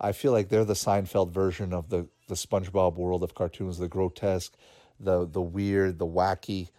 I 0.00 0.12
feel 0.12 0.32
like 0.32 0.48
they're 0.48 0.64
the 0.64 0.74
Seinfeld 0.74 1.30
version 1.30 1.72
of 1.72 1.88
the 1.88 2.06
the 2.28 2.34
SpongeBob 2.34 2.94
world 2.94 3.22
of 3.22 3.34
cartoons, 3.34 3.78
the 3.78 3.88
grotesque, 3.88 4.54
the 5.00 5.26
the 5.26 5.42
weird, 5.42 5.98
the 5.98 6.06
wacky. 6.06 6.70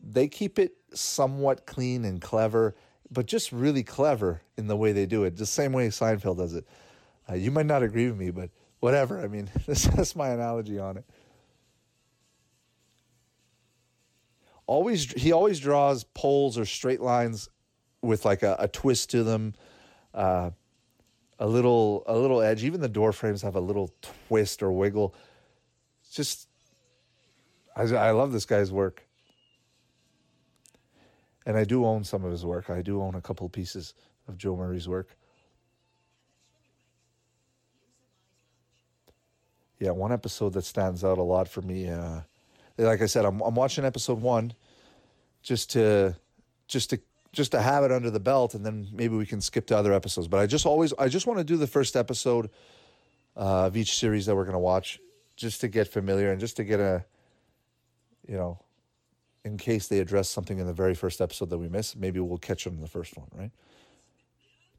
They 0.00 0.28
keep 0.28 0.58
it 0.58 0.76
somewhat 0.92 1.66
clean 1.66 2.04
and 2.04 2.20
clever, 2.20 2.74
but 3.10 3.26
just 3.26 3.52
really 3.52 3.82
clever 3.82 4.42
in 4.56 4.66
the 4.66 4.76
way 4.76 4.92
they 4.92 5.06
do 5.06 5.24
it, 5.24 5.36
the 5.36 5.46
same 5.46 5.72
way 5.72 5.88
Seinfeld 5.88 6.38
does 6.38 6.54
it. 6.54 6.66
Uh, 7.28 7.34
you 7.34 7.50
might 7.50 7.66
not 7.66 7.82
agree 7.82 8.06
with 8.06 8.18
me, 8.18 8.30
but 8.30 8.50
whatever. 8.80 9.20
I 9.20 9.28
mean, 9.28 9.50
this, 9.66 9.84
that's 9.84 10.14
my 10.14 10.28
analogy 10.28 10.78
on 10.78 10.98
it. 10.98 11.04
Always, 14.66 15.12
he 15.12 15.32
always 15.32 15.58
draws 15.58 16.04
poles 16.04 16.56
or 16.56 16.64
straight 16.64 17.00
lines 17.00 17.48
with 18.04 18.24
like 18.24 18.42
a, 18.42 18.56
a 18.58 18.68
twist 18.68 19.10
to 19.10 19.24
them, 19.24 19.54
uh, 20.12 20.50
a 21.38 21.46
little 21.46 22.04
a 22.06 22.16
little 22.16 22.40
edge. 22.40 22.64
Even 22.64 22.80
the 22.80 22.88
door 22.88 23.12
frames 23.12 23.42
have 23.42 23.56
a 23.56 23.60
little 23.60 23.90
twist 24.28 24.62
or 24.62 24.70
wiggle. 24.72 25.14
just, 26.12 26.48
I, 27.76 27.82
I 27.82 28.10
love 28.12 28.32
this 28.32 28.44
guy's 28.44 28.70
work 28.70 29.06
and 31.44 31.56
I 31.56 31.64
do 31.64 31.84
own 31.84 32.04
some 32.04 32.24
of 32.24 32.30
his 32.30 32.44
work. 32.44 32.70
I 32.70 32.82
do 32.82 33.02
own 33.02 33.14
a 33.14 33.20
couple 33.20 33.48
pieces 33.48 33.94
of 34.28 34.38
Joe 34.38 34.56
Murray's 34.56 34.88
work. 34.88 35.16
yeah, 39.84 39.90
one 39.90 40.12
episode 40.12 40.54
that 40.54 40.64
stands 40.64 41.04
out 41.04 41.18
a 41.18 41.22
lot 41.22 41.46
for 41.46 41.60
me. 41.60 41.90
Uh, 41.90 42.20
like 42.78 43.02
I 43.02 43.06
said, 43.06 43.24
I'm 43.26 43.40
I'm 43.40 43.54
watching 43.54 43.84
episode 43.84 44.20
one, 44.20 44.54
just 45.42 45.70
to, 45.72 46.16
just 46.66 46.90
to 46.90 47.00
just 47.34 47.52
to 47.52 47.60
have 47.60 47.84
it 47.84 47.92
under 47.92 48.10
the 48.10 48.20
belt, 48.20 48.54
and 48.54 48.64
then 48.64 48.88
maybe 48.92 49.14
we 49.16 49.26
can 49.26 49.40
skip 49.40 49.66
to 49.66 49.76
other 49.76 49.92
episodes. 49.92 50.28
But 50.28 50.40
I 50.40 50.46
just 50.46 50.66
always 50.66 50.92
I 50.98 51.08
just 51.08 51.26
want 51.26 51.38
to 51.38 51.44
do 51.44 51.56
the 51.56 51.66
first 51.66 51.96
episode 51.96 52.50
uh, 53.36 53.66
of 53.66 53.76
each 53.76 53.98
series 53.98 54.26
that 54.26 54.34
we're 54.34 54.44
gonna 54.44 54.58
watch, 54.58 55.00
just 55.36 55.60
to 55.60 55.68
get 55.68 55.88
familiar 55.88 56.30
and 56.30 56.40
just 56.40 56.56
to 56.56 56.64
get 56.64 56.80
a, 56.80 57.04
you 58.26 58.36
know, 58.36 58.58
in 59.44 59.58
case 59.58 59.88
they 59.88 59.98
address 59.98 60.28
something 60.28 60.58
in 60.58 60.66
the 60.66 60.72
very 60.72 60.94
first 60.94 61.20
episode 61.20 61.50
that 61.50 61.58
we 61.58 61.68
miss, 61.68 61.96
maybe 61.96 62.20
we'll 62.20 62.38
catch 62.38 62.64
them 62.64 62.74
in 62.74 62.80
the 62.80 62.88
first 62.88 63.16
one, 63.16 63.28
right? 63.34 63.50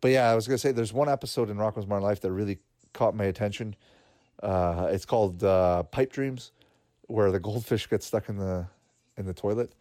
But 0.02 0.12
yeah, 0.12 0.30
I 0.30 0.36
was 0.36 0.48
gonna 0.48 0.58
say 0.58 0.72
there's 0.72 0.94
one 0.94 1.10
episode 1.10 1.50
in 1.50 1.58
Rocko's 1.58 1.88
Modern 1.88 2.04
Life 2.04 2.22
that 2.22 2.32
really 2.32 2.60
caught 2.94 3.16
my 3.16 3.26
attention. 3.26 3.76
Uh, 4.42 4.90
it's 4.92 5.06
called 5.06 5.44
uh, 5.44 5.84
Pipe 5.84 6.12
Dreams, 6.12 6.52
where 7.08 7.32
the 7.32 7.40
goldfish 7.40 7.90
gets 7.90 8.06
stuck 8.06 8.30
in 8.30 8.38
the 8.38 8.68
in 9.18 9.26
the 9.26 9.34
toilet, 9.34 9.74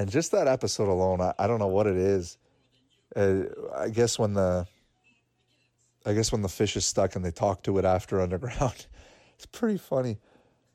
and 0.00 0.10
just 0.10 0.32
that 0.32 0.48
episode 0.48 0.88
alone, 0.88 1.20
I, 1.20 1.34
I 1.38 1.46
don't 1.46 1.58
know 1.58 1.66
what 1.66 1.86
it 1.86 1.98
is. 1.98 2.38
Uh, 3.14 3.42
I 3.76 3.90
guess 3.90 4.18
when 4.18 4.32
the 4.32 4.66
I 6.06 6.14
guess 6.14 6.32
when 6.32 6.40
the 6.40 6.48
fish 6.48 6.74
is 6.74 6.86
stuck 6.86 7.16
and 7.16 7.24
they 7.24 7.30
talk 7.30 7.62
to 7.64 7.76
it 7.76 7.84
after 7.84 8.18
underground, 8.22 8.86
it's 9.34 9.44
pretty 9.44 9.76
funny. 9.76 10.16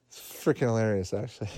It's 0.09 0.19
freaking 0.19 0.67
hilarious, 0.67 1.11
actually. 1.11 1.49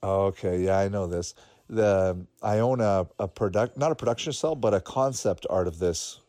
Okay, 0.00 0.62
yeah, 0.62 0.78
I 0.78 0.86
know 0.86 1.08
this. 1.08 1.34
The 1.68 2.24
I 2.40 2.60
own 2.60 2.80
a 2.80 3.08
a 3.18 3.26
product, 3.26 3.76
not 3.76 3.90
a 3.90 3.96
production 3.96 4.32
cell, 4.32 4.54
but 4.54 4.74
a 4.74 4.80
concept 4.80 5.44
art 5.50 5.66
of 5.66 5.80
this, 5.80 6.20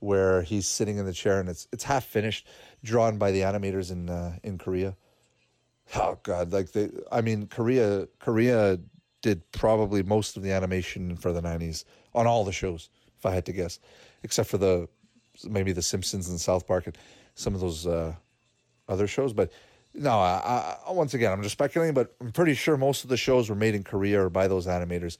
where 0.00 0.42
he's 0.42 0.66
sitting 0.66 0.96
in 0.96 1.06
the 1.06 1.12
chair 1.12 1.38
and 1.38 1.48
it's 1.48 1.68
it's 1.70 1.84
half 1.84 2.04
finished, 2.04 2.48
drawn 2.82 3.16
by 3.16 3.30
the 3.30 3.42
animators 3.42 3.92
in 3.92 4.10
uh, 4.10 4.38
in 4.42 4.58
Korea. 4.58 4.96
Oh 5.94 6.18
God, 6.22 6.52
like 6.52 6.72
they, 6.72 6.90
I 7.10 7.20
mean, 7.20 7.46
Korea 7.46 8.06
Korea 8.18 8.78
did 9.22 9.50
probably 9.52 10.02
most 10.02 10.36
of 10.36 10.42
the 10.42 10.52
animation 10.52 11.16
for 11.16 11.32
the 11.32 11.42
'90s 11.42 11.84
on 12.14 12.26
all 12.26 12.44
the 12.44 12.52
shows, 12.52 12.90
if 13.18 13.26
I 13.26 13.32
had 13.32 13.44
to 13.46 13.52
guess, 13.52 13.80
except 14.22 14.48
for 14.48 14.58
the 14.58 14.88
maybe 15.48 15.72
the 15.72 15.82
Simpsons 15.82 16.28
and 16.28 16.40
South 16.40 16.66
Park 16.66 16.86
and 16.86 16.96
some 17.34 17.54
of 17.54 17.60
those 17.60 17.86
uh, 17.86 18.14
other 18.88 19.06
shows, 19.06 19.32
but 19.32 19.50
no, 19.94 20.10
I, 20.10 20.76
I, 20.86 20.92
once 20.92 21.14
again, 21.14 21.32
I'm 21.32 21.42
just 21.42 21.54
speculating, 21.54 21.94
but 21.94 22.14
I'm 22.20 22.30
pretty 22.30 22.54
sure 22.54 22.76
most 22.76 23.02
of 23.02 23.10
the 23.10 23.16
shows 23.16 23.48
were 23.48 23.56
made 23.56 23.74
in 23.74 23.82
Korea 23.82 24.24
or 24.24 24.30
by 24.30 24.46
those 24.46 24.66
animators. 24.66 25.18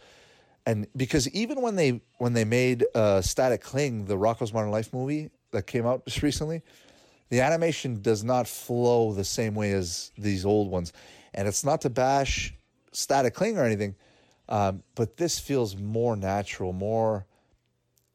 And 0.67 0.87
because 0.97 1.29
even 1.31 1.61
when 1.61 1.77
they 1.77 2.03
when 2.19 2.35
they 2.35 2.45
made 2.45 2.85
uh, 2.95 3.23
Static 3.23 3.63
Cling, 3.63 4.05
the 4.05 4.17
Rocko's 4.17 4.53
Modern 4.53 4.71
Life 4.71 4.93
movie 4.93 5.31
that 5.53 5.67
came 5.67 5.87
out 5.87 6.05
just 6.05 6.23
recently, 6.23 6.63
the 7.31 7.41
animation 7.41 8.03
does 8.03 8.23
not 8.23 8.47
flow 8.47 9.13
the 9.13 9.25
same 9.25 9.55
way 9.55 9.73
as 9.73 10.13
these 10.19 10.45
old 10.45 10.71
ones. 10.71 10.93
And 11.33 11.49
it's 11.49 11.65
not 11.65 11.81
to 11.83 11.91
bash 11.91 12.55
Static 12.93 13.35
Cling 13.35 13.57
or 13.57 13.65
anything, 13.65 13.95
um, 14.49 14.83
but 14.97 15.17
this 15.17 15.39
feels 15.39 15.77
more 15.77 16.17
natural, 16.17 16.73
more 16.73 17.25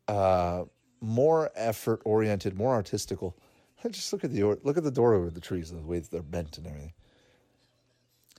uh, 0.07 0.65
more 1.01 1.49
effort 1.55 2.01
oriented, 2.05 2.55
more 2.55 2.73
artistical. 2.73 3.35
Just 3.89 4.11
look 4.11 4.23
at 4.23 4.31
the 4.31 4.43
look 4.63 4.77
at 4.77 4.83
the 4.83 4.91
door 4.91 5.13
over 5.13 5.29
the 5.29 5.39
trees, 5.39 5.71
the 5.71 5.77
way 5.77 5.99
they're 5.99 6.21
bent 6.21 6.57
and 6.57 6.67
everything. 6.67 6.93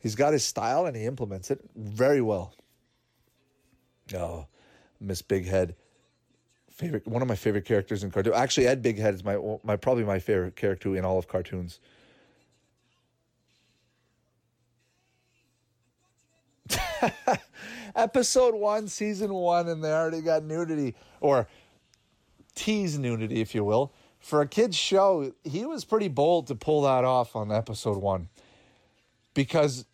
He's 0.03 0.15
got 0.15 0.35
his 0.35 0.45
style 0.45 0.87
and 0.87 0.97
he 0.97 1.05
implements 1.07 1.51
it 1.51 1.61
very 1.75 2.21
well. 2.21 2.55
Oh, 4.15 4.47
Miss 5.01 5.23
Big 5.23 5.47
Head, 5.47 5.75
favorite 6.77 7.07
one 7.07 7.23
of 7.23 7.29
my 7.29 7.35
favorite 7.35 7.65
characters 7.65 8.05
in 8.05 8.11
cartoon. 8.11 8.35
Actually, 8.35 8.67
Ed 8.67 8.83
Bighead 8.83 9.15
is 9.15 9.25
my 9.25 9.39
my 9.65 9.77
probably 9.77 10.05
my 10.05 10.19
favorite 10.19 10.57
character 10.57 10.97
in 10.97 11.05
all 11.05 11.19
of 11.19 11.29
cartoons. 11.29 11.81
Episode 17.97 18.55
one, 18.55 18.89
season 18.89 19.33
one, 19.33 19.69
and 19.69 19.83
they 19.83 19.93
already 19.93 20.21
got 20.21 20.43
nudity 20.43 20.95
or 21.21 21.47
tease 22.55 22.99
nudity, 22.99 23.41
if 23.41 23.55
you 23.55 23.65
will 23.65 23.93
for 24.27 24.41
a 24.41 24.49
kid's 24.49 24.77
show, 24.77 25.33
he 25.45 25.65
was 25.65 25.85
pretty 25.85 26.09
bold 26.09 26.49
to 26.49 26.57
pull 26.57 26.83
that 26.83 27.05
off 27.05 27.37
on 27.37 27.53
episode 27.53 27.99
one. 27.99 28.29
Because 29.35 29.85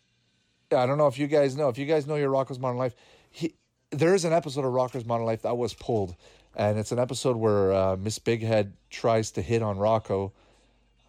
I 0.71 0.87
don't 0.87 0.97
know 0.97 1.05
if 1.05 1.19
you 1.19 1.27
guys 1.27 1.55
know, 1.55 1.69
if 1.69 1.77
you 1.77 1.85
guys 1.85 2.07
know 2.07 2.15
your 2.15 2.31
Rocko's 2.31 2.57
Modern 2.57 2.79
Life, 2.79 2.95
he, 3.29 3.53
there 3.91 4.15
is 4.15 4.25
an 4.25 4.33
episode 4.33 4.65
of 4.65 4.73
Rocker's 4.73 5.05
Modern 5.05 5.27
Life 5.27 5.43
that 5.43 5.55
was 5.55 5.75
pulled. 5.75 6.15
And 6.55 6.77
it's 6.77 6.91
an 6.91 6.99
episode 6.99 7.35
where 7.35 7.73
uh, 7.73 7.95
Miss 7.97 8.19
Bighead 8.19 8.73
tries 8.89 9.31
to 9.31 9.41
hit 9.41 9.61
on 9.61 9.77
Rocko, 9.77 10.31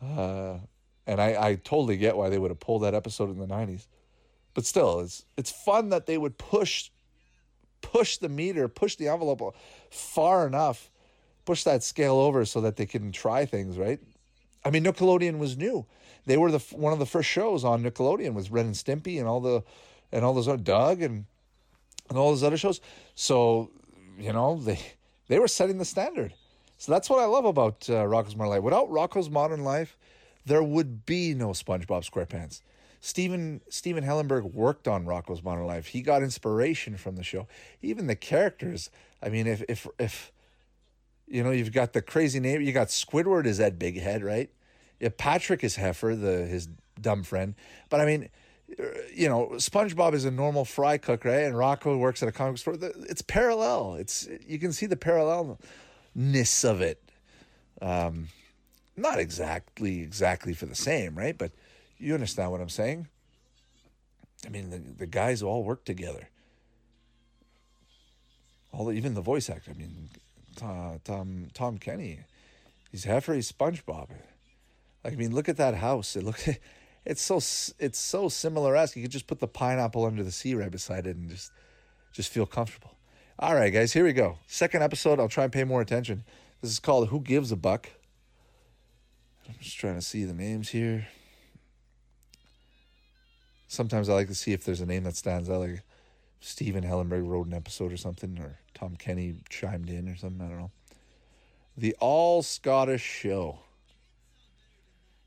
Uh, 0.02 0.58
and 1.06 1.20
I, 1.20 1.48
I 1.48 1.54
totally 1.56 1.96
get 1.96 2.16
why 2.16 2.30
they 2.30 2.38
would 2.38 2.50
have 2.50 2.60
pulled 2.60 2.82
that 2.82 2.94
episode 2.94 3.30
in 3.30 3.38
the 3.38 3.46
90s. 3.46 3.86
But 4.54 4.64
still, 4.64 5.00
it's 5.00 5.24
it's 5.36 5.50
fun 5.50 5.90
that 5.90 6.06
they 6.06 6.16
would 6.16 6.38
push 6.38 6.90
push 7.82 8.16
the 8.16 8.28
meter, 8.28 8.68
push 8.68 8.96
the 8.96 9.08
envelope 9.08 9.54
far 9.90 10.46
enough 10.46 10.90
push 11.44 11.64
that 11.64 11.82
scale 11.82 12.16
over 12.16 12.44
so 12.44 12.60
that 12.60 12.76
they 12.76 12.86
can 12.86 13.12
try 13.12 13.44
things, 13.44 13.78
right? 13.78 14.00
I 14.64 14.70
mean, 14.70 14.84
Nickelodeon 14.84 15.38
was 15.38 15.56
new. 15.56 15.86
They 16.26 16.36
were 16.36 16.50
the 16.50 16.58
one 16.74 16.92
of 16.92 16.98
the 16.98 17.06
first 17.06 17.28
shows 17.28 17.64
on 17.64 17.82
Nickelodeon 17.82 18.32
was 18.32 18.50
Ren 18.50 18.66
and 18.66 18.74
Stimpy 18.74 19.18
and 19.18 19.28
all 19.28 19.40
the 19.40 19.62
and 20.10 20.24
all 20.24 20.32
those 20.32 20.48
other 20.48 20.62
Doug 20.62 21.02
and 21.02 21.26
and 22.08 22.18
all 22.18 22.30
those 22.30 22.42
other 22.42 22.56
shows. 22.56 22.80
So 23.14 23.70
you 24.18 24.32
know 24.32 24.56
they 24.56 24.80
they 25.28 25.38
were 25.38 25.48
setting 25.48 25.78
the 25.78 25.84
standard. 25.84 26.34
So 26.78 26.92
that's 26.92 27.08
what 27.08 27.20
I 27.20 27.24
love 27.24 27.44
about 27.44 27.88
uh, 27.88 28.04
Rocko's 28.04 28.36
Modern 28.36 28.50
Life. 28.50 28.62
Without 28.62 28.90
Rocko's 28.90 29.30
Modern 29.30 29.64
Life, 29.64 29.96
there 30.44 30.62
would 30.62 31.06
be 31.06 31.34
no 31.34 31.50
SpongeBob 31.50 32.08
SquarePants. 32.08 32.60
Steven 33.00 33.60
Stephen 33.68 34.02
Hillenburg 34.02 34.54
worked 34.54 34.88
on 34.88 35.04
Rocko's 35.04 35.42
Modern 35.42 35.66
Life. 35.66 35.88
He 35.88 36.00
got 36.00 36.22
inspiration 36.22 36.96
from 36.96 37.16
the 37.16 37.22
show. 37.22 37.46
Even 37.82 38.06
the 38.06 38.16
characters. 38.16 38.90
I 39.22 39.28
mean, 39.28 39.46
if 39.46 39.62
if 39.68 39.86
if 39.98 40.32
you 41.26 41.42
know, 41.42 41.50
you've 41.50 41.72
got 41.72 41.92
the 41.92 42.02
crazy 42.02 42.40
name. 42.40 42.62
You 42.62 42.72
got 42.72 42.88
Squidward 42.88 43.46
is 43.46 43.58
that 43.58 43.78
big 43.78 44.00
head, 44.00 44.22
right? 44.24 44.50
Yeah, 45.00 45.10
Patrick 45.16 45.62
is 45.64 45.76
Heffer, 45.76 46.18
the 46.18 46.46
his 46.46 46.68
dumb 47.00 47.22
friend. 47.22 47.54
But 47.90 48.00
I 48.00 48.06
mean, 48.06 48.30
you 49.14 49.28
know, 49.28 49.50
SpongeBob 49.54 50.14
is 50.14 50.24
a 50.24 50.30
normal 50.30 50.64
fry 50.64 50.98
cook, 50.98 51.24
right? 51.24 51.44
And 51.44 51.54
Rocko 51.54 51.98
works 51.98 52.22
at 52.22 52.28
a 52.28 52.32
comic 52.32 52.58
store. 52.58 52.76
It's 52.80 53.22
parallel. 53.22 53.94
It's 53.94 54.28
you 54.46 54.58
can 54.58 54.72
see 54.72 54.86
the 54.86 54.96
parallelness 54.96 56.64
of 56.64 56.80
it. 56.80 57.02
Um, 57.80 58.28
not 58.96 59.18
exactly 59.18 60.00
exactly 60.00 60.54
for 60.54 60.66
the 60.66 60.74
same, 60.74 61.14
right? 61.14 61.36
But 61.36 61.52
you 61.98 62.14
understand 62.14 62.50
what 62.50 62.60
I'm 62.60 62.68
saying. 62.68 63.08
I 64.46 64.50
mean, 64.50 64.70
the, 64.70 64.78
the 64.78 65.06
guys 65.06 65.42
all 65.42 65.64
work 65.64 65.84
together. 65.84 66.28
All 68.72 68.90
even 68.92 69.14
the 69.14 69.20
voice 69.20 69.48
actor. 69.48 69.70
I 69.70 69.74
mean, 69.74 70.10
uh, 70.62 70.98
Tom 71.04 71.48
Tom 71.54 71.78
Kenny. 71.78 72.20
He's. 72.90 73.04
He's 73.04 73.52
SpongeBob. 73.52 74.08
Like 75.02 75.12
I 75.12 75.16
mean, 75.16 75.34
look 75.34 75.48
at 75.48 75.56
that 75.56 75.74
house. 75.74 76.16
It 76.16 76.24
looks. 76.24 76.48
It's 77.04 77.20
so 77.20 77.36
it's 77.36 77.98
so 77.98 78.28
similar 78.28 78.76
esque. 78.76 78.96
You 78.96 79.02
could 79.02 79.10
just 79.10 79.26
put 79.26 79.40
the 79.40 79.46
pineapple 79.46 80.06
under 80.06 80.22
the 80.22 80.32
sea 80.32 80.54
right 80.54 80.70
beside 80.70 81.06
it 81.06 81.16
and 81.16 81.28
just 81.28 81.52
just 82.12 82.32
feel 82.32 82.46
comfortable. 82.46 82.96
All 83.38 83.54
right, 83.54 83.72
guys, 83.72 83.92
here 83.92 84.04
we 84.04 84.12
go. 84.12 84.38
Second 84.46 84.82
episode. 84.82 85.18
I'll 85.20 85.28
try 85.28 85.44
and 85.44 85.52
pay 85.52 85.64
more 85.64 85.80
attention. 85.80 86.24
This 86.62 86.70
is 86.70 86.78
called 86.78 87.08
"Who 87.08 87.20
Gives 87.20 87.52
a 87.52 87.56
Buck." 87.56 87.90
I'm 89.48 89.56
just 89.60 89.76
trying 89.76 89.96
to 89.96 90.02
see 90.02 90.24
the 90.24 90.32
names 90.32 90.70
here. 90.70 91.08
Sometimes 93.68 94.08
I 94.08 94.14
like 94.14 94.28
to 94.28 94.34
see 94.34 94.52
if 94.52 94.64
there's 94.64 94.80
a 94.80 94.86
name 94.86 95.04
that 95.04 95.16
stands 95.16 95.50
out, 95.50 95.60
like 95.60 95.82
Stephen 96.40 96.84
Hillenburg 96.84 97.26
wrote 97.26 97.48
an 97.48 97.54
episode 97.54 97.92
or 97.92 97.96
something, 97.96 98.38
or 98.38 98.60
Tom 98.72 98.96
Kenny 98.96 99.34
chimed 99.50 99.90
in 99.90 100.08
or 100.08 100.16
something. 100.16 100.40
I 100.40 100.48
don't 100.48 100.58
know. 100.58 100.70
The 101.76 101.96
All 101.98 102.42
Scottish 102.42 103.02
Show. 103.02 103.58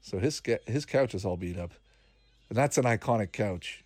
So 0.02 0.20
his 0.20 0.42
his 0.66 0.86
couch 0.86 1.14
is 1.14 1.26
all 1.26 1.38
beat 1.38 1.58
up, 1.58 1.74
and 2.50 2.58
that's 2.58 2.78
an 2.78 2.86
iconic 2.86 3.32
couch. 3.32 3.84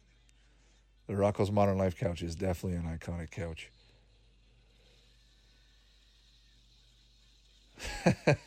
The 1.08 1.14
Rocko's 1.14 1.52
Modern 1.52 1.78
Life 1.78 1.98
couch 1.98 2.22
is 2.22 2.36
definitely 2.36 2.78
an 2.78 2.98
iconic 2.98 3.32
couch. 3.32 3.70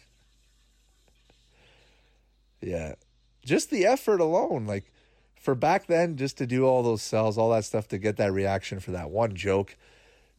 yeah, 2.61 2.94
just 3.44 3.71
the 3.71 3.85
effort 3.85 4.21
alone, 4.21 4.66
like 4.66 4.85
for 5.40 5.54
back 5.54 5.87
then, 5.87 6.16
just 6.16 6.38
to 6.38 6.47
do 6.47 6.64
all 6.64 6.83
those 6.83 7.02
cells, 7.02 7.37
all 7.37 7.50
that 7.50 7.64
stuff 7.64 7.88
to 7.88 7.99
get 7.99 8.16
that 8.16 8.33
reaction 8.33 8.78
for 8.80 8.92
that 8.92 9.11
one 9.11 9.35
joke 9.35 9.76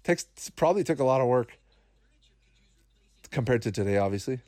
Takes 0.06 0.52
probably 0.56 0.84
took 0.84 1.00
a 1.00 1.04
lot 1.04 1.20
of 1.20 1.28
work 1.28 1.58
compared 3.32 3.64
to 3.64 3.72
today, 3.72 3.98
obviously. 3.98 4.40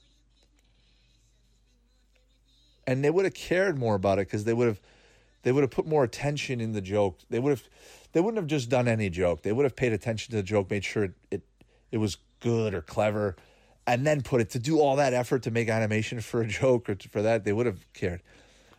And 2.88 3.04
they 3.04 3.10
would 3.10 3.26
have 3.26 3.36
cared 3.36 3.78
more 3.78 3.96
about 3.96 4.18
it 4.18 4.28
because 4.28 4.46
they 4.46 4.54
would 4.54 4.68
have 4.68 4.80
they 5.44 5.52
would 5.52 5.62
have 5.62 5.72
put 5.72 5.86
more 5.86 6.04
attention 6.04 6.60
in 6.60 6.72
the 6.72 6.82
joke. 6.82 7.20
They 7.30 7.40
would 7.40 7.52
have 7.52 7.64
they 8.14 8.22
wouldn't 8.22 8.38
have 8.38 8.48
just 8.48 8.70
done 8.70 8.88
any 8.88 9.10
joke. 9.10 9.44
They 9.44 9.52
would 9.52 9.64
have 9.64 9.76
paid 9.76 9.94
attention 9.94 10.32
to 10.32 10.38
the 10.38 10.44
joke, 10.44 10.72
made 10.72 10.84
sure 10.84 11.04
it 11.04 11.14
it, 11.30 11.42
it 11.92 11.98
was 11.98 12.18
good 12.40 12.74
or 12.74 12.82
clever, 12.82 13.36
and 13.86 14.06
then 14.06 14.22
put 14.22 14.42
it 14.42 14.50
to 14.52 14.60
do 14.60 14.80
all 14.80 14.96
that 14.98 15.14
effort 15.14 15.44
to 15.44 15.52
make 15.52 15.70
animation 15.70 16.22
for 16.22 16.42
a 16.42 16.48
joke 16.62 16.90
or 16.90 16.96
to, 16.96 17.10
for 17.10 17.22
that, 17.22 17.46
they 17.46 17.54
would 17.54 17.66
have 17.66 17.86
cared. 17.94 18.22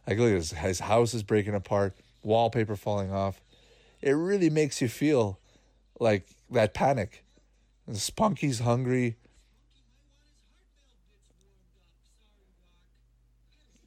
Like, 0.07 0.19
look 0.19 0.33
at 0.33 0.53
his, 0.63 0.81
house 0.81 1.13
is 1.13 1.23
breaking 1.23 1.55
apart, 1.55 1.95
wallpaper 2.23 2.77
falling 2.77 3.13
off. 3.13 3.41
It 4.01 4.13
really 4.13 4.49
makes 4.49 4.81
you 4.81 4.89
feel 4.89 5.39
like 5.99 6.27
that 6.51 6.73
panic. 6.73 7.25
Spunky's 7.93 8.61
hungry. 8.61 9.17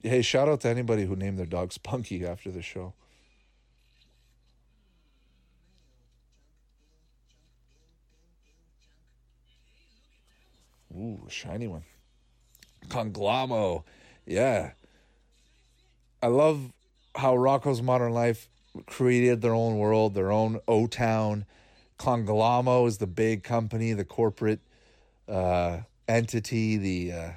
Hey, 0.02 0.20
shout 0.20 0.48
out 0.48 0.60
to 0.62 0.68
anybody 0.68 1.04
who 1.04 1.14
named 1.14 1.38
their 1.38 1.46
dog 1.46 1.72
Spunky 1.72 2.26
after 2.26 2.50
the 2.50 2.60
show. 2.60 2.94
Ooh, 10.92 11.24
shiny 11.28 11.68
one. 11.68 11.84
Conglom-O. 12.88 13.84
Yeah. 14.26 14.72
I 16.20 16.26
love 16.26 16.72
how 17.14 17.36
Rocko's 17.36 17.80
Modern 17.80 18.12
Life 18.12 18.48
created 18.86 19.40
their 19.40 19.54
own 19.54 19.78
world, 19.78 20.14
their 20.14 20.32
own 20.32 20.58
O 20.66 20.88
Town. 20.88 21.46
Conglom-O 21.98 22.86
is 22.86 22.98
the 22.98 23.06
big 23.06 23.44
company, 23.44 23.92
the 23.92 24.04
corporate 24.04 24.60
uh, 25.28 25.78
entity, 26.08 26.76
the 26.76 27.12
uh, 27.12 27.30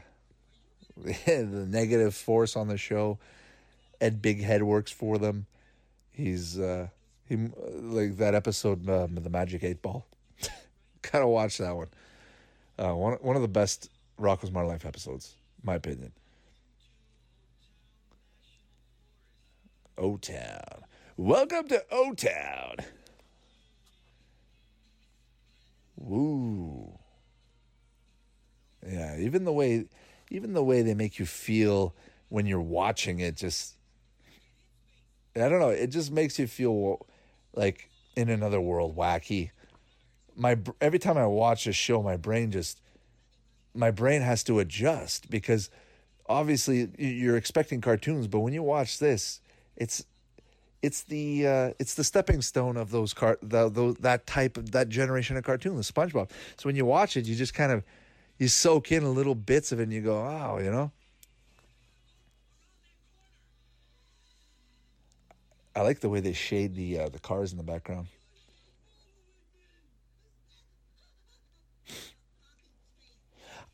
the 1.03 1.67
negative 1.69 2.15
force 2.15 2.55
on 2.55 2.67
the 2.67 2.77
show. 2.77 3.19
Ed 3.99 4.21
Bighead 4.21 4.61
works 4.61 4.91
for 4.91 5.17
them. 5.17 5.45
He's 6.11 6.57
uh, 6.59 6.87
he 7.27 7.35
like 7.35 8.17
that 8.17 8.35
episode, 8.35 8.87
uh, 8.89 9.07
the 9.09 9.29
Magic 9.29 9.63
Eight 9.63 9.81
Ball. 9.81 10.05
Gotta 11.01 11.27
watch 11.27 11.57
that 11.57 11.75
one. 11.75 11.87
Uh, 12.77 12.93
one 12.93 13.13
one 13.21 13.35
of 13.35 13.41
the 13.41 13.47
best 13.47 13.89
Rocko's 14.19 14.51
Modern 14.51 14.69
Life 14.69 14.85
episodes, 14.85 15.35
my 15.63 15.75
opinion. 15.75 16.11
O 19.97 20.17
Town. 20.17 20.83
Welcome 21.17 21.67
to 21.69 21.83
O 21.91 22.13
Town. 22.13 22.75
Woo. 25.97 26.99
Yeah, 28.85 29.17
even 29.17 29.45
the 29.45 29.53
way 29.53 29.85
even 30.29 30.53
the 30.53 30.63
way 30.63 30.81
they 30.81 30.93
make 30.93 31.19
you 31.19 31.25
feel 31.25 31.93
when 32.29 32.45
you're 32.45 32.61
watching 32.61 33.19
it 33.19 33.35
just 33.35 33.75
I 35.35 35.49
don't 35.49 35.59
know, 35.59 35.69
it 35.69 35.87
just 35.87 36.11
makes 36.11 36.39
you 36.39 36.47
feel 36.47 37.05
like 37.53 37.89
in 38.15 38.29
another 38.29 38.61
world, 38.61 38.95
wacky. 38.95 39.51
My 40.35 40.57
every 40.79 40.99
time 40.99 41.17
I 41.17 41.25
watch 41.25 41.67
a 41.67 41.73
show, 41.73 42.01
my 42.01 42.17
brain 42.17 42.51
just 42.51 42.81
my 43.73 43.91
brain 43.91 44.21
has 44.21 44.43
to 44.45 44.59
adjust 44.59 45.29
because 45.29 45.69
obviously 46.27 46.89
you're 46.97 47.37
expecting 47.37 47.81
cartoons, 47.81 48.27
but 48.27 48.39
when 48.39 48.53
you 48.53 48.63
watch 48.63 48.99
this, 48.99 49.41
it's 49.75 50.05
it's 50.81 51.03
the 51.03 51.47
uh, 51.47 51.71
it's 51.79 51.95
the 51.95 52.03
stepping 52.03 52.41
stone 52.41 52.77
of 52.77 52.91
those 52.91 53.13
car 53.13 53.37
the, 53.41 53.95
that 53.99 54.25
type 54.27 54.55
of 54.55 54.71
that 54.71 54.87
generation 54.89 55.35
of 55.35 55.43
cartoon, 55.43 55.75
the 55.75 55.81
SpongeBob. 55.81 56.29
So 56.57 56.67
when 56.67 56.75
you 56.75 56.85
watch 56.85 57.17
it, 57.17 57.25
you 57.25 57.35
just 57.35 57.53
kind 57.53 57.71
of 57.71 57.83
you 58.37 58.47
soak 58.47 58.91
in 58.91 59.15
little 59.15 59.35
bits 59.35 59.71
of 59.71 59.79
it, 59.79 59.83
and 59.83 59.93
you 59.93 60.01
go, 60.01 60.17
oh, 60.17 60.59
you 60.59 60.71
know. 60.71 60.91
I 65.75 65.81
like 65.81 65.99
the 65.99 66.09
way 66.09 66.21
they 66.21 66.33
shade 66.33 66.75
the 66.75 66.99
uh, 66.99 67.09
the 67.09 67.19
cars 67.19 67.51
in 67.51 67.57
the 67.57 67.63
background. 67.63 68.07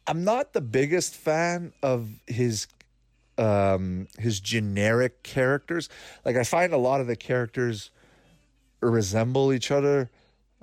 I'm 0.08 0.24
not 0.24 0.54
the 0.54 0.62
biggest 0.62 1.16
fan 1.16 1.74
of 1.84 2.10
his 2.26 2.68
um, 3.38 4.08
his 4.18 4.40
generic 4.40 5.22
characters. 5.24 5.90
Like 6.26 6.36
I 6.36 6.44
find 6.44 6.74
a 6.74 6.78
lot 6.78 7.02
of 7.02 7.08
the 7.08 7.16
characters 7.16 7.92
resemble 8.82 9.54
each 9.54 9.70
other 9.70 10.10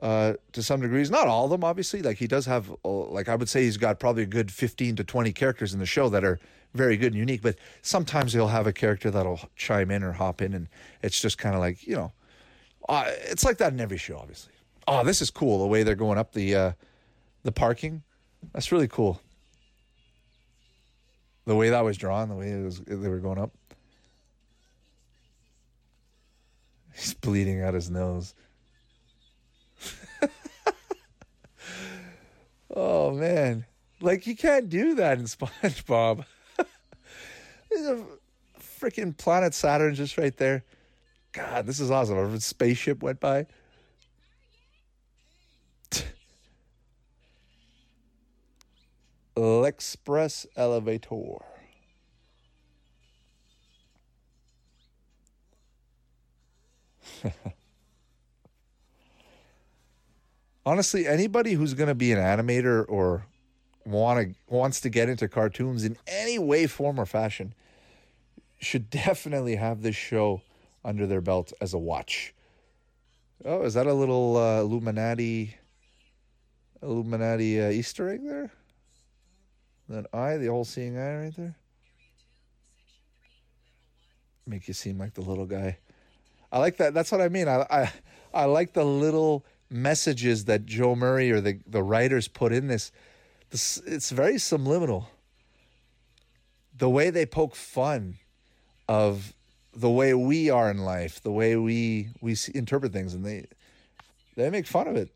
uh, 0.00 0.34
to 0.52 0.62
some 0.62 0.80
degrees. 0.80 1.10
Not 1.10 1.26
all 1.26 1.44
of 1.44 1.50
them, 1.50 1.64
obviously. 1.64 2.02
Like 2.02 2.18
he 2.18 2.26
does 2.26 2.46
have, 2.46 2.70
uh, 2.84 2.88
like 2.88 3.28
I 3.28 3.34
would 3.34 3.48
say, 3.48 3.64
he's 3.64 3.76
got 3.76 3.98
probably 3.98 4.22
a 4.22 4.26
good 4.26 4.50
fifteen 4.50 4.96
to 4.96 5.04
twenty 5.04 5.32
characters 5.32 5.72
in 5.72 5.80
the 5.80 5.86
show 5.86 6.08
that 6.08 6.24
are 6.24 6.38
very 6.74 6.96
good 6.96 7.12
and 7.12 7.16
unique. 7.16 7.42
But 7.42 7.56
sometimes 7.82 8.32
he'll 8.32 8.48
have 8.48 8.66
a 8.66 8.72
character 8.72 9.10
that'll 9.10 9.40
chime 9.56 9.90
in 9.90 10.02
or 10.02 10.12
hop 10.12 10.42
in, 10.42 10.54
and 10.54 10.68
it's 11.02 11.20
just 11.20 11.38
kind 11.38 11.54
of 11.54 11.60
like 11.60 11.86
you 11.86 11.96
know, 11.96 12.12
uh, 12.88 13.04
it's 13.06 13.44
like 13.44 13.58
that 13.58 13.72
in 13.72 13.80
every 13.80 13.98
show, 13.98 14.18
obviously. 14.18 14.52
Oh, 14.86 15.04
this 15.04 15.20
is 15.20 15.30
cool 15.30 15.58
the 15.58 15.66
way 15.66 15.82
they're 15.82 15.94
going 15.94 16.18
up 16.18 16.32
the 16.32 16.54
uh, 16.54 16.72
the 17.42 17.52
parking. 17.52 18.02
That's 18.52 18.70
really 18.70 18.88
cool 18.88 19.20
the 21.48 21.56
way 21.56 21.70
that 21.70 21.82
was 21.82 21.96
drawn, 21.96 22.28
the 22.28 22.34
way 22.34 22.54
was, 22.56 22.80
they 22.80 23.08
were 23.08 23.20
going 23.20 23.38
up. 23.38 23.50
He's 26.94 27.14
bleeding 27.14 27.62
out 27.62 27.72
his 27.72 27.88
nose. 27.88 28.34
oh 32.74 33.12
man, 33.12 33.66
like 34.00 34.26
you 34.26 34.36
can't 34.36 34.68
do 34.68 34.94
that 34.96 35.18
in 35.18 35.24
SpongeBob. 35.26 36.24
There's 37.70 37.86
a 37.86 38.04
freaking 38.80 39.16
planet 39.16 39.54
Saturn 39.54 39.94
just 39.94 40.18
right 40.18 40.36
there. 40.36 40.64
God, 41.32 41.66
this 41.66 41.80
is 41.80 41.90
awesome. 41.90 42.18
A 42.18 42.40
spaceship 42.40 43.02
went 43.02 43.20
by. 43.20 43.46
L'Express 49.38 50.46
Elevator. 50.56 51.44
Honestly, 60.68 61.06
anybody 61.06 61.54
who's 61.54 61.72
going 61.72 61.88
to 61.88 61.94
be 61.94 62.12
an 62.12 62.18
animator 62.18 62.84
or 62.90 63.24
want 63.86 64.20
to 64.20 64.54
wants 64.54 64.82
to 64.82 64.90
get 64.90 65.08
into 65.08 65.26
cartoons 65.26 65.82
in 65.82 65.96
any 66.06 66.38
way, 66.38 66.66
form, 66.66 67.00
or 67.00 67.06
fashion 67.06 67.54
should 68.60 68.90
definitely 69.04 69.56
have 69.56 69.80
this 69.80 69.96
show 69.96 70.42
under 70.84 71.06
their 71.06 71.22
belt 71.22 71.54
as 71.62 71.72
a 71.72 71.78
watch. 71.78 72.34
Oh, 73.46 73.62
is 73.62 73.72
that 73.72 73.86
a 73.86 73.94
little 73.94 74.36
uh, 74.36 74.60
Illuminati 74.60 75.56
Illuminati 76.82 77.62
uh, 77.62 77.70
Easter 77.70 78.10
egg 78.10 78.20
there? 78.22 78.52
That 79.88 80.04
eye, 80.12 80.36
the 80.36 80.50
all 80.50 80.66
seeing 80.66 80.98
eye 80.98 81.22
right 81.22 81.34
there. 81.34 81.56
Make 84.46 84.68
you 84.68 84.74
seem 84.74 84.98
like 84.98 85.14
the 85.14 85.22
little 85.22 85.46
guy. 85.46 85.78
I 86.52 86.58
like 86.58 86.76
that. 86.76 86.92
That's 86.92 87.10
what 87.10 87.22
I 87.22 87.30
mean. 87.30 87.48
I 87.48 87.66
I, 87.70 87.92
I 88.34 88.44
like 88.44 88.74
the 88.74 88.84
little 88.84 89.46
messages 89.70 90.46
that 90.46 90.66
Joe 90.66 90.94
Murray 90.94 91.30
or 91.30 91.40
the, 91.40 91.60
the 91.66 91.82
writers 91.82 92.28
put 92.28 92.52
in 92.52 92.68
this. 92.68 92.92
this. 93.50 93.78
It's 93.86 94.10
very 94.10 94.38
subliminal. 94.38 95.10
The 96.76 96.88
way 96.88 97.10
they 97.10 97.26
poke 97.26 97.54
fun 97.54 98.18
of 98.88 99.34
the 99.74 99.90
way 99.90 100.14
we 100.14 100.50
are 100.50 100.70
in 100.70 100.78
life, 100.78 101.22
the 101.22 101.32
way 101.32 101.56
we 101.56 102.10
we 102.20 102.34
see, 102.34 102.52
interpret 102.54 102.92
things, 102.92 103.14
and 103.14 103.24
they 103.24 103.46
they 104.36 104.50
make 104.50 104.66
fun 104.66 104.86
of 104.88 104.96
it 104.96 105.10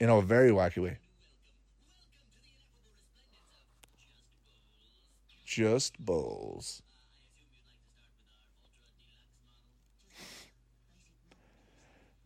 in 0.00 0.08
a 0.08 0.20
very 0.20 0.50
wacky 0.50 0.82
way. 0.82 0.98
just 5.52 5.98
bowls. 6.02 6.80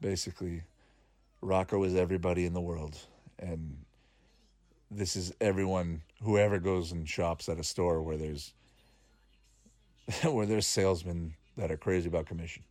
Basically, 0.01 0.62
Rocko 1.47 1.87
is 1.87 1.95
everybody 1.95 2.45
in 2.45 2.53
the 2.53 2.61
world. 2.61 2.99
And 3.39 3.79
this 4.91 5.15
is 5.15 5.33
everyone, 5.41 6.03
whoever 6.23 6.59
goes 6.59 6.91
and 6.93 7.09
shops 7.09 7.49
at 7.49 7.61
a 7.61 7.65
store 7.65 8.03
where 8.03 8.17
there's 8.17 8.53
where 10.25 10.47
there's 10.47 10.67
salesmen 10.67 11.35
that 11.57 11.71
are 11.71 11.77
crazy 11.77 12.09
about 12.09 12.27
commission. 12.27 12.65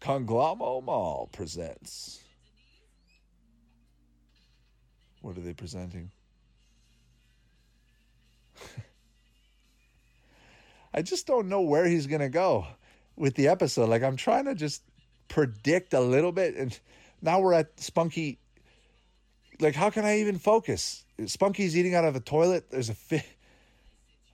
Conglom-O 0.00 0.80
Mall 0.80 1.28
presents. 1.32 2.20
What 5.20 5.38
are 5.38 5.40
they 5.40 5.54
presenting? 5.54 6.10
I 10.94 11.02
just 11.02 11.26
don't 11.26 11.48
know 11.48 11.62
where 11.62 11.86
he's 11.86 12.06
going 12.06 12.20
to 12.20 12.28
go 12.28 12.66
with 13.16 13.34
the 13.36 13.48
episode. 13.48 13.88
Like 13.88 14.02
I'm 14.02 14.16
trying 14.16 14.44
to 14.46 14.54
just 14.54 14.82
predict 15.32 15.94
a 15.94 16.00
little 16.00 16.30
bit 16.30 16.54
and 16.56 16.78
now 17.22 17.40
we're 17.40 17.54
at 17.54 17.80
Spunky 17.80 18.38
like 19.60 19.74
how 19.74 19.88
can 19.88 20.04
I 20.04 20.18
even 20.18 20.36
focus? 20.36 21.06
Spunky's 21.24 21.74
eating 21.76 21.94
out 21.94 22.04
of 22.04 22.16
a 22.16 22.20
toilet. 22.20 22.70
There's 22.70 22.90
a 22.90 22.94
fi- 22.94 23.24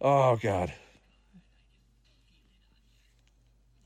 Oh 0.00 0.37
god. 0.37 0.72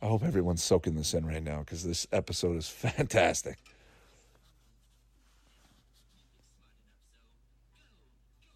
I 0.00 0.06
hope 0.06 0.24
everyone's 0.24 0.62
soaking 0.62 0.94
this 0.94 1.12
in 1.12 1.26
right 1.26 1.42
now 1.42 1.58
because 1.60 1.84
this 1.84 2.06
episode 2.12 2.56
is 2.56 2.68
fantastic. 2.70 3.58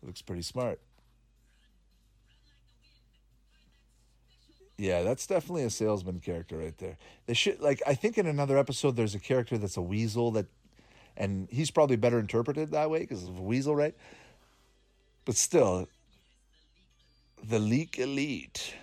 looks 0.02 0.22
pretty 0.22 0.42
smart. 0.42 0.80
Yeah, 4.78 5.02
that's 5.02 5.26
definitely 5.26 5.64
a 5.64 5.70
salesman 5.70 6.20
character 6.20 6.58
right 6.58 6.76
there. 6.78 6.98
They 7.26 7.34
should 7.34 7.60
like 7.60 7.82
I 7.86 7.94
think 7.94 8.18
in 8.18 8.26
another 8.26 8.58
episode 8.58 8.96
there's 8.96 9.14
a 9.14 9.18
character 9.18 9.56
that's 9.56 9.76
a 9.76 9.82
weasel 9.82 10.32
that 10.32 10.46
and 11.16 11.48
he's 11.50 11.70
probably 11.70 11.96
better 11.96 12.18
interpreted 12.18 12.72
that 12.72 12.90
way 12.90 13.00
because 13.00 13.26
of 13.26 13.38
a 13.38 13.42
weasel, 13.42 13.74
right? 13.74 13.94
But 15.24 15.36
still, 15.36 15.88
the 17.42 17.58
Leak 17.58 17.98
Elite. 17.98 18.74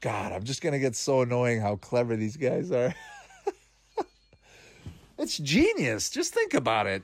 God, 0.00 0.32
I'm 0.32 0.44
just 0.44 0.60
gonna 0.60 0.78
get 0.80 0.96
so 0.96 1.20
annoying 1.22 1.60
how 1.60 1.76
clever 1.76 2.16
these 2.16 2.36
guys 2.36 2.72
are. 2.72 2.92
it's 5.18 5.38
genius. 5.38 6.10
Just 6.10 6.34
think 6.34 6.54
about 6.54 6.88
it. 6.88 7.02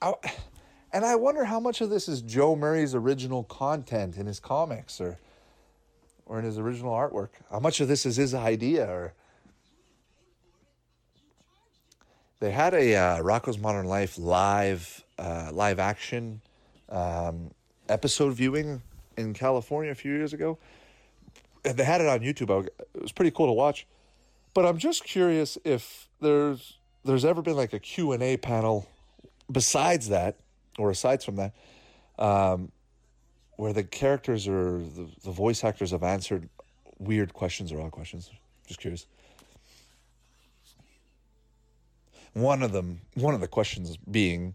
I, 0.00 0.14
and 0.92 1.04
I 1.04 1.16
wonder 1.16 1.44
how 1.44 1.58
much 1.58 1.80
of 1.80 1.90
this 1.90 2.08
is 2.08 2.22
Joe 2.22 2.54
Murray's 2.54 2.94
original 2.94 3.44
content 3.44 4.16
in 4.16 4.26
his 4.26 4.40
comics 4.40 5.00
or 5.00 5.18
or 6.26 6.38
in 6.38 6.44
his 6.44 6.58
original 6.58 6.92
artwork. 6.92 7.30
How 7.50 7.58
much 7.58 7.80
of 7.80 7.88
this 7.88 8.06
is 8.06 8.16
his 8.16 8.34
idea 8.34 8.86
or 8.88 9.14
they 12.40 12.50
had 12.50 12.74
a 12.74 12.96
uh, 12.96 13.18
Rocko's 13.22 13.58
Modern 13.58 13.86
Life 13.86 14.18
live 14.18 15.04
uh, 15.18 15.50
live 15.52 15.78
action 15.78 16.40
um, 16.88 17.50
episode 17.88 18.34
viewing 18.34 18.82
in 19.16 19.32
California 19.32 19.92
a 19.92 19.94
few 19.94 20.12
years 20.12 20.32
ago. 20.32 20.58
And 21.64 21.76
they 21.76 21.84
had 21.84 22.00
it 22.00 22.08
on 22.08 22.20
YouTube. 22.20 22.66
It 22.66 23.02
was 23.02 23.12
pretty 23.12 23.30
cool 23.30 23.46
to 23.46 23.52
watch. 23.52 23.86
But 24.54 24.66
I'm 24.66 24.78
just 24.78 25.04
curious 25.04 25.56
if 25.64 26.08
there's 26.20 26.78
there's 27.04 27.24
ever 27.24 27.42
been 27.42 27.56
like 27.56 27.72
a 27.72 27.78
Q&A 27.78 28.36
panel 28.36 28.88
besides 29.50 30.08
that 30.08 30.36
or 30.78 30.90
aside 30.90 31.22
from 31.22 31.36
that 31.36 31.54
um, 32.18 32.70
where 33.56 33.72
the 33.72 33.84
characters 33.84 34.48
or 34.48 34.78
the, 34.78 35.08
the 35.24 35.30
voice 35.30 35.64
actors 35.64 35.90
have 35.90 36.02
answered 36.02 36.48
weird 36.98 37.32
questions 37.32 37.72
or 37.72 37.80
odd 37.80 37.90
questions. 37.90 38.30
Just 38.66 38.80
curious. 38.80 39.06
One 42.32 42.62
of 42.62 42.72
them, 42.72 43.00
one 43.14 43.34
of 43.34 43.40
the 43.40 43.48
questions 43.48 43.96
being, 43.96 44.54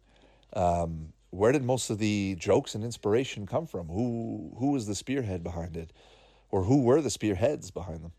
um, 0.54 1.14
where 1.30 1.52
did 1.52 1.64
most 1.64 1.90
of 1.90 2.00
the 2.00 2.36
jokes 2.40 2.74
and 2.74 2.84
inspiration 2.84 3.46
come 3.46 3.68
from? 3.68 3.88
Who 3.88 4.56
who 4.58 4.72
was 4.72 4.88
the 4.88 4.96
spearhead 4.96 5.44
behind 5.44 5.78
it, 5.78 5.92
or 6.50 6.64
who 6.64 6.82
were 6.82 7.02
the 7.02 7.12
spearheads 7.12 7.70
behind 7.70 8.04
them? 8.04 8.14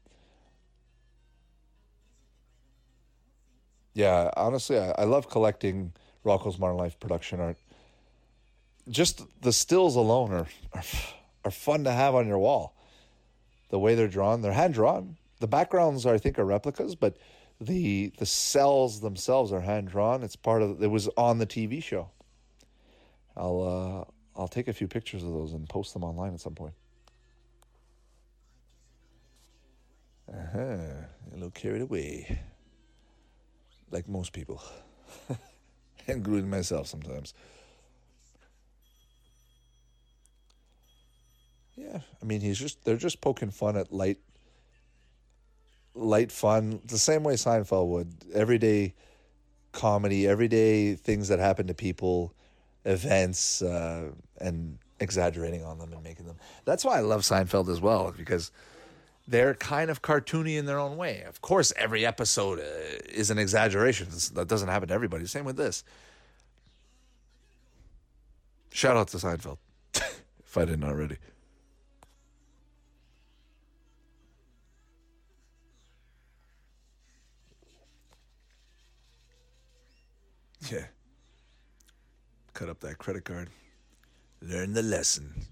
Yeah, 3.95 4.31
honestly, 4.37 4.79
I, 4.79 4.93
I 4.99 5.05
love 5.05 5.29
collecting 5.29 5.93
Rocko's 6.25 6.59
Modern 6.59 6.77
Life 6.77 7.01
production 7.01 7.41
art. 7.41 7.57
Just 8.89 9.23
the 9.43 9.53
stills 9.53 9.97
alone 9.97 10.33
are, 10.33 10.47
are 10.73 10.83
are 11.45 11.51
fun 11.51 11.85
to 11.85 11.93
have 11.93 12.15
on 12.15 12.27
your 12.27 12.39
wall. 12.39 12.75
The 13.71 13.79
way 13.79 13.95
they're 13.95 14.09
drawn, 14.09 14.43
they're 14.43 14.53
hand 14.53 14.75
drawn. 14.75 15.17
The 15.41 15.47
backgrounds, 15.47 16.05
I 16.07 16.19
think, 16.19 16.39
are 16.39 16.45
replicas, 16.45 16.95
but 16.95 17.17
the 17.61 18.13
the 18.19 18.27
cells 18.27 19.01
themselves 19.01 19.53
are 19.53 19.61
hand 19.61 19.89
drawn. 19.89 20.23
It's 20.23 20.37
part 20.37 20.63
of 20.63 20.83
it 20.83 20.89
was 20.89 21.09
on 21.17 21.39
the 21.39 21.47
TV 21.47 21.83
show. 21.83 22.11
I'll 23.37 24.07
uh, 24.37 24.41
I'll 24.41 24.49
take 24.49 24.69
a 24.69 24.73
few 24.73 24.89
pictures 24.89 25.23
of 25.23 25.31
those 25.31 25.53
and 25.53 25.69
post 25.69 25.95
them 25.95 26.05
online 26.05 26.35
at 26.35 26.41
some 26.41 26.55
point. 26.55 26.75
Uh 30.31 30.37
huh. 30.53 30.59
A 30.61 31.35
little 31.35 31.51
carried 31.51 31.83
away, 31.83 32.41
like 33.91 34.09
most 34.09 34.33
people, 34.33 34.63
including 36.07 36.51
myself 36.51 36.87
sometimes. 36.87 37.33
Yeah, 41.79 42.01
I 42.21 42.25
mean 42.25 42.41
he's 42.41 42.59
just 42.59 42.85
they're 42.85 42.97
just 42.97 43.21
poking 43.21 43.51
fun 43.51 43.77
at 43.77 43.93
light 43.93 44.19
light 45.95 46.33
fun, 46.33 46.81
the 46.85 46.99
same 46.99 47.23
way 47.23 47.35
Seinfeld 47.35 47.89
would. 47.89 48.15
Everyday 48.35 48.95
comedy, 49.73 50.27
everyday 50.27 50.95
things 50.95 51.29
that 51.29 51.39
happen 51.39 51.67
to 51.67 51.75
people, 51.75 52.33
events, 52.85 53.63
uh, 53.63 54.11
and 54.41 54.79
exaggerating 55.01 55.65
on 55.65 55.79
them 55.79 55.93
and 55.93 56.03
making 56.03 56.27
them. 56.27 56.37
That's 56.65 56.85
why 56.85 56.99
I 56.99 57.01
love 57.01 57.23
Seinfeld 57.23 57.69
as 57.69 57.81
well, 57.81 58.13
because 58.17 58.51
they're 59.27 59.55
kind 59.55 59.91
of 59.91 60.03
cartoony 60.03 60.57
in 60.57 60.67
their 60.67 60.79
own 60.79 60.97
way. 60.97 61.23
Of 61.23 61.41
course, 61.41 61.73
every 61.77 62.07
episode 62.07 62.59
uh, 62.61 62.63
is 63.09 63.31
an 63.31 63.39
exaggeration. 63.39 64.09
That 64.35 64.49
doesn't 64.49 64.69
happen 64.69 64.89
to 64.89 64.95
everybody. 64.95 65.27
Same 65.27 65.45
with 65.45 65.57
this. 65.57 65.85
Shout 68.71 68.97
out 68.97 69.09
to 69.09 69.17
Seinfeld, 69.17 69.59
if 69.95 70.57
I 70.57 70.65
didn't 70.65 70.85
already. 70.85 71.17
Yeah. 80.71 80.87
Cut 82.53 82.69
up 82.69 82.81
that 82.81 82.99
credit 82.99 83.25
card. 83.25 83.49
Learn 84.43 84.73
the 84.73 84.83
lesson. 84.83 85.47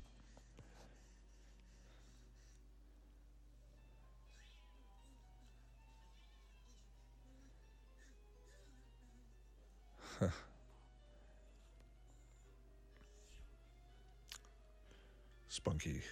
Spunky, 15.48 16.02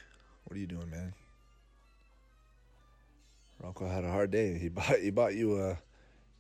what 0.45 0.57
are 0.57 0.61
you 0.61 0.67
doing, 0.67 0.89
man? 0.91 1.13
Rocko 3.63 3.93
had 3.93 4.05
a 4.05 4.11
hard 4.11 4.31
day. 4.31 4.59
He 4.59 4.69
bought 4.69 4.99
he 4.99 5.11
bought 5.11 5.35
you 5.35 5.61
a 5.61 5.79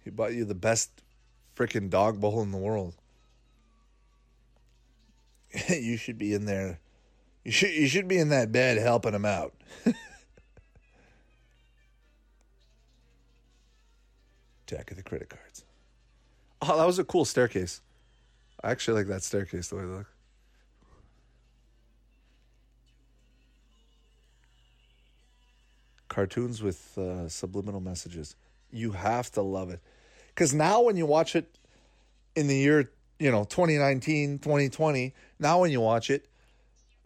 he 0.05 0.11
bought 0.11 0.35
you 0.35 0.45
the 0.45 0.55
best 0.55 0.91
freaking 1.57 1.91
dog 1.91 2.21
bowl 2.21 2.43
in 2.43 2.51
the 2.51 2.59
world. 2.59 2.95
you 5.69 5.97
should 5.97 6.19
be 6.19 6.35
in 6.35 6.47
there. 6.47 6.81
You 7.45 7.53
should 7.53 7.71
you 7.71 7.87
should 7.87 8.09
be 8.09 8.19
in 8.19 8.31
that 8.31 8.51
bed 8.53 8.79
helping 8.79 9.15
him 9.15 9.25
out. 9.25 9.55
Jack 14.67 14.91
of 14.91 14.97
the 14.97 15.03
credit 15.03 15.29
cards. 15.29 15.65
Oh, 16.63 16.79
that 16.79 16.87
was 16.87 16.99
a 16.99 17.05
cool 17.05 17.27
staircase. 17.27 17.83
I 18.63 18.71
actually 18.71 18.99
like 18.99 19.09
that 19.09 19.23
staircase 19.23 19.69
the 19.69 19.77
way 19.77 19.83
it 19.83 19.89
looks. 19.89 20.11
Cartoons 26.09 26.63
with 26.63 26.97
uh, 26.97 27.29
subliminal 27.29 27.81
messages. 27.81 28.37
You 28.71 28.93
have 28.93 29.31
to 29.33 29.43
love 29.43 29.69
it. 29.71 29.81
Because 30.35 30.53
now 30.53 30.83
when 30.83 30.97
you 30.97 31.07
watch 31.07 31.37
it 31.37 31.59
in 32.35 32.49
the 32.49 32.57
year, 32.57 32.91
you 33.19 33.31
know, 33.31 33.45
2019, 33.45 34.41
2020, 34.41 35.15
now 35.39 35.61
when 35.61 35.71
you 35.71 35.81
watch 35.81 36.11
it, 36.11 36.27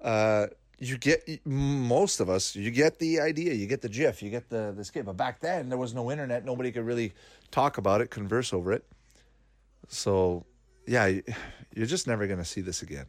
uh, 0.03 0.47
you 0.79 0.97
get 0.97 1.45
most 1.45 2.21
of 2.21 2.31
us 2.31 2.55
you 2.55 2.71
get 2.71 3.01
the 3.01 3.19
idea 3.19 3.53
you 3.53 3.67
get 3.67 3.83
the 3.83 3.89
gif 3.89 4.23
you 4.23 4.31
get 4.31 4.49
the 4.49 4.73
the 4.77 4.85
skit. 4.85 5.05
But 5.05 5.17
back 5.17 5.41
then 5.41 5.69
there 5.69 5.79
was 5.79 5.93
no 5.93 6.11
internet. 6.11 6.45
Nobody 6.45 6.71
could 6.71 6.87
really 6.87 7.13
talk 7.51 7.79
about 7.79 8.01
it 8.01 8.11
converse 8.11 8.53
over 8.53 8.73
it. 8.73 8.85
So 9.89 10.47
yeah 10.87 11.11
you're 11.75 11.87
just 11.87 12.07
never 12.07 12.27
going 12.27 12.39
to 12.39 12.45
see 12.45 12.61
this 12.61 12.83
again. 12.83 13.07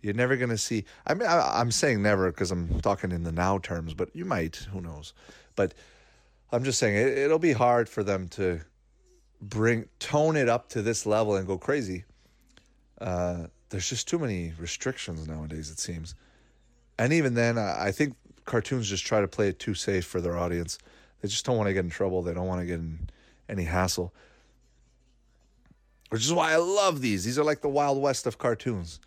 You're 0.00 0.14
never 0.14 0.36
going 0.36 0.50
to 0.50 0.58
see 0.58 0.84
i 1.06 1.14
mean 1.14 1.28
I, 1.28 1.60
i'm 1.60 1.70
saying 1.70 2.02
never 2.02 2.32
because 2.32 2.50
i'm 2.50 2.80
talking 2.80 3.12
in 3.12 3.22
the 3.22 3.30
now 3.30 3.58
terms 3.58 3.94
but 3.94 4.08
you 4.16 4.24
might 4.24 4.56
who 4.72 4.80
knows? 4.80 5.12
But 5.54 5.74
i'm 6.50 6.64
just 6.64 6.78
saying 6.78 6.96
it, 6.96 7.18
it'll 7.18 7.38
be 7.38 7.52
hard 7.52 7.88
for 7.88 8.02
them 8.02 8.28
to 8.30 8.62
bring 9.42 9.86
tone 9.98 10.36
it 10.36 10.48
up 10.48 10.70
to 10.70 10.80
this 10.80 11.04
level 11.04 11.36
and 11.36 11.46
go 11.46 11.58
crazy 11.58 12.04
uh, 13.00 13.46
there's 13.68 13.88
just 13.88 14.08
too 14.08 14.18
many 14.18 14.52
restrictions 14.58 15.26
nowadays 15.28 15.70
it 15.70 15.78
seems 15.78 16.14
and 16.98 17.12
even 17.12 17.34
then, 17.34 17.58
I 17.58 17.90
think 17.90 18.14
cartoons 18.44 18.88
just 18.88 19.04
try 19.04 19.20
to 19.20 19.28
play 19.28 19.48
it 19.48 19.58
too 19.58 19.74
safe 19.74 20.04
for 20.04 20.20
their 20.20 20.38
audience. 20.38 20.78
They 21.20 21.28
just 21.28 21.44
don't 21.44 21.56
want 21.56 21.68
to 21.68 21.72
get 21.72 21.84
in 21.84 21.90
trouble. 21.90 22.22
They 22.22 22.34
don't 22.34 22.46
want 22.46 22.60
to 22.60 22.66
get 22.66 22.78
in 22.78 23.08
any 23.48 23.64
hassle. 23.64 24.12
Which 26.10 26.24
is 26.24 26.32
why 26.32 26.52
I 26.52 26.56
love 26.56 27.00
these. 27.00 27.24
These 27.24 27.38
are 27.38 27.44
like 27.44 27.62
the 27.62 27.68
Wild 27.68 28.00
West 28.00 28.26
of 28.26 28.38
cartoons, 28.38 29.00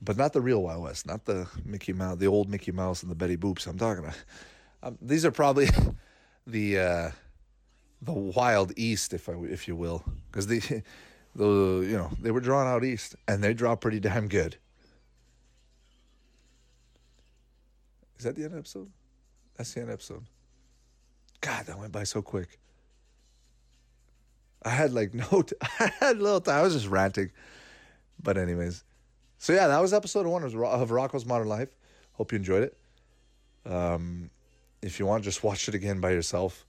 but 0.00 0.16
not 0.16 0.32
the 0.32 0.40
real 0.40 0.62
Wild 0.62 0.82
West, 0.82 1.06
not 1.06 1.26
the 1.26 1.46
Mickey 1.64 1.92
Mouse, 1.92 2.16
the 2.18 2.26
old 2.26 2.48
Mickey 2.48 2.72
Mouse 2.72 3.02
and 3.02 3.10
the 3.10 3.14
Betty 3.14 3.36
Boops. 3.36 3.66
I'm 3.66 3.78
talking 3.78 4.04
about. 4.04 4.16
Um, 4.82 4.98
these 5.00 5.24
are 5.24 5.30
probably 5.30 5.68
the 6.46 6.78
uh, 6.78 7.10
the 8.02 8.12
Wild 8.12 8.72
East, 8.76 9.14
if 9.14 9.28
I 9.28 9.34
if 9.44 9.68
you 9.68 9.76
will, 9.76 10.04
because 10.30 10.48
the 10.48 10.60
the 11.34 11.86
you 11.88 11.96
know 11.96 12.10
they 12.20 12.30
were 12.30 12.40
drawn 12.40 12.66
out 12.66 12.84
east 12.84 13.16
and 13.26 13.42
they 13.42 13.54
draw 13.54 13.76
pretty 13.76 14.00
damn 14.00 14.28
good. 14.28 14.56
Is 18.18 18.24
that 18.24 18.36
the 18.36 18.42
end 18.42 18.46
of 18.46 18.52
the 18.52 18.58
episode? 18.58 18.90
That's 19.56 19.72
the 19.72 19.80
end 19.80 19.84
of 19.84 19.88
the 19.88 19.94
episode. 19.94 20.24
God, 21.40 21.66
that 21.66 21.78
went 21.78 21.92
by 21.92 22.04
so 22.04 22.22
quick. 22.22 22.58
I 24.64 24.70
had 24.70 24.92
like 24.92 25.14
no, 25.32 25.42
t- 25.42 25.56
I 25.60 25.92
had 26.00 26.18
little 26.18 26.40
time. 26.40 26.58
I 26.58 26.62
was 26.62 26.74
just 26.74 26.88
ranting. 26.88 27.30
But 28.22 28.38
anyways, 28.38 28.84
so 29.38 29.52
yeah, 29.52 29.66
that 29.68 29.80
was 29.80 29.92
episode 29.92 30.26
one 30.26 30.44
of, 30.44 30.54
of 30.54 30.90
Rocko's 30.90 31.26
Modern 31.26 31.48
Life. 31.48 31.74
Hope 32.12 32.30
you 32.30 32.36
enjoyed 32.36 32.62
it. 32.62 32.76
Um, 33.64 34.30
if 34.82 35.00
you 35.00 35.06
want, 35.06 35.24
just 35.24 35.42
watch 35.42 35.68
it 35.68 35.74
again 35.74 36.00
by 36.00 36.10
yourself, 36.10 36.64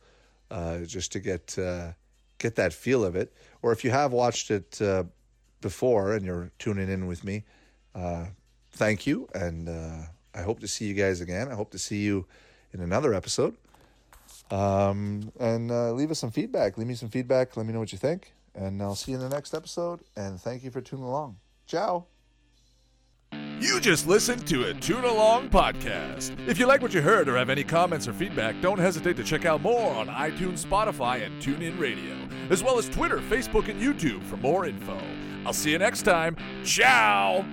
uh, 0.53 0.79
just 0.85 1.11
to 1.11 1.19
get 1.19 1.57
uh, 1.57 1.91
get 2.37 2.55
that 2.55 2.73
feel 2.73 3.03
of 3.03 3.15
it. 3.15 3.33
Or 3.61 3.71
if 3.71 3.83
you 3.83 3.91
have 3.91 4.13
watched 4.13 4.51
it 4.51 4.81
uh, 4.81 5.03
before 5.61 6.13
and 6.13 6.23
you're 6.23 6.51
tuning 6.59 6.89
in 6.89 7.07
with 7.07 7.23
me, 7.23 7.43
uh, 7.95 8.27
thank 8.71 9.07
you, 9.07 9.27
and 9.33 9.67
I 10.35 10.41
hope 10.41 10.59
to 10.59 10.67
see 10.67 10.85
you 10.85 10.93
guys 10.93 11.21
again. 11.21 11.51
I 11.51 11.55
hope 11.55 11.71
to 11.71 11.79
see 11.79 12.03
you 12.03 12.25
in 12.71 12.81
another 12.81 13.13
episode. 13.13 13.55
Um, 14.51 15.31
and 15.39 15.69
leave 15.95 16.11
us 16.11 16.19
some 16.19 16.31
feedback. 16.31 16.77
Leave 16.77 16.87
me 16.87 16.95
some 16.95 17.09
feedback. 17.09 17.57
Let 17.57 17.65
me 17.65 17.73
know 17.73 17.79
what 17.79 17.91
you 17.91 17.97
think. 17.97 18.33
And 18.55 18.81
I'll 18.81 18.95
see 18.95 19.11
you 19.11 19.17
in 19.17 19.23
the 19.23 19.29
next 19.29 19.53
episode. 19.53 20.01
And 20.15 20.39
thank 20.39 20.63
you 20.63 20.69
for 20.69 20.81
tuning 20.81 21.05
along. 21.05 21.37
Ciao. 21.65 22.05
You 23.63 23.79
just 23.79 24.05
listened 24.07 24.45
to 24.47 24.65
a 24.65 24.73
Tune 24.73 25.05
Along 25.05 25.47
podcast. 25.47 26.37
If 26.49 26.59
you 26.59 26.67
like 26.67 26.81
what 26.81 26.93
you 26.93 27.01
heard 27.01 27.29
or 27.29 27.37
have 27.37 27.49
any 27.49 27.63
comments 27.63 28.09
or 28.09 28.13
feedback, 28.13 28.59
don't 28.59 28.77
hesitate 28.77 29.15
to 29.15 29.23
check 29.23 29.45
out 29.45 29.61
more 29.61 29.95
on 29.95 30.07
iTunes, 30.07 30.65
Spotify, 30.65 31.25
and 31.25 31.41
TuneIn 31.41 31.79
Radio, 31.79 32.13
as 32.49 32.61
well 32.61 32.77
as 32.77 32.89
Twitter, 32.89 33.19
Facebook, 33.19 33.69
and 33.69 33.81
YouTube 33.81 34.21
for 34.23 34.35
more 34.35 34.65
info. 34.65 34.99
I'll 35.45 35.53
see 35.53 35.71
you 35.71 35.77
next 35.77 36.01
time. 36.01 36.35
Ciao! 36.65 37.45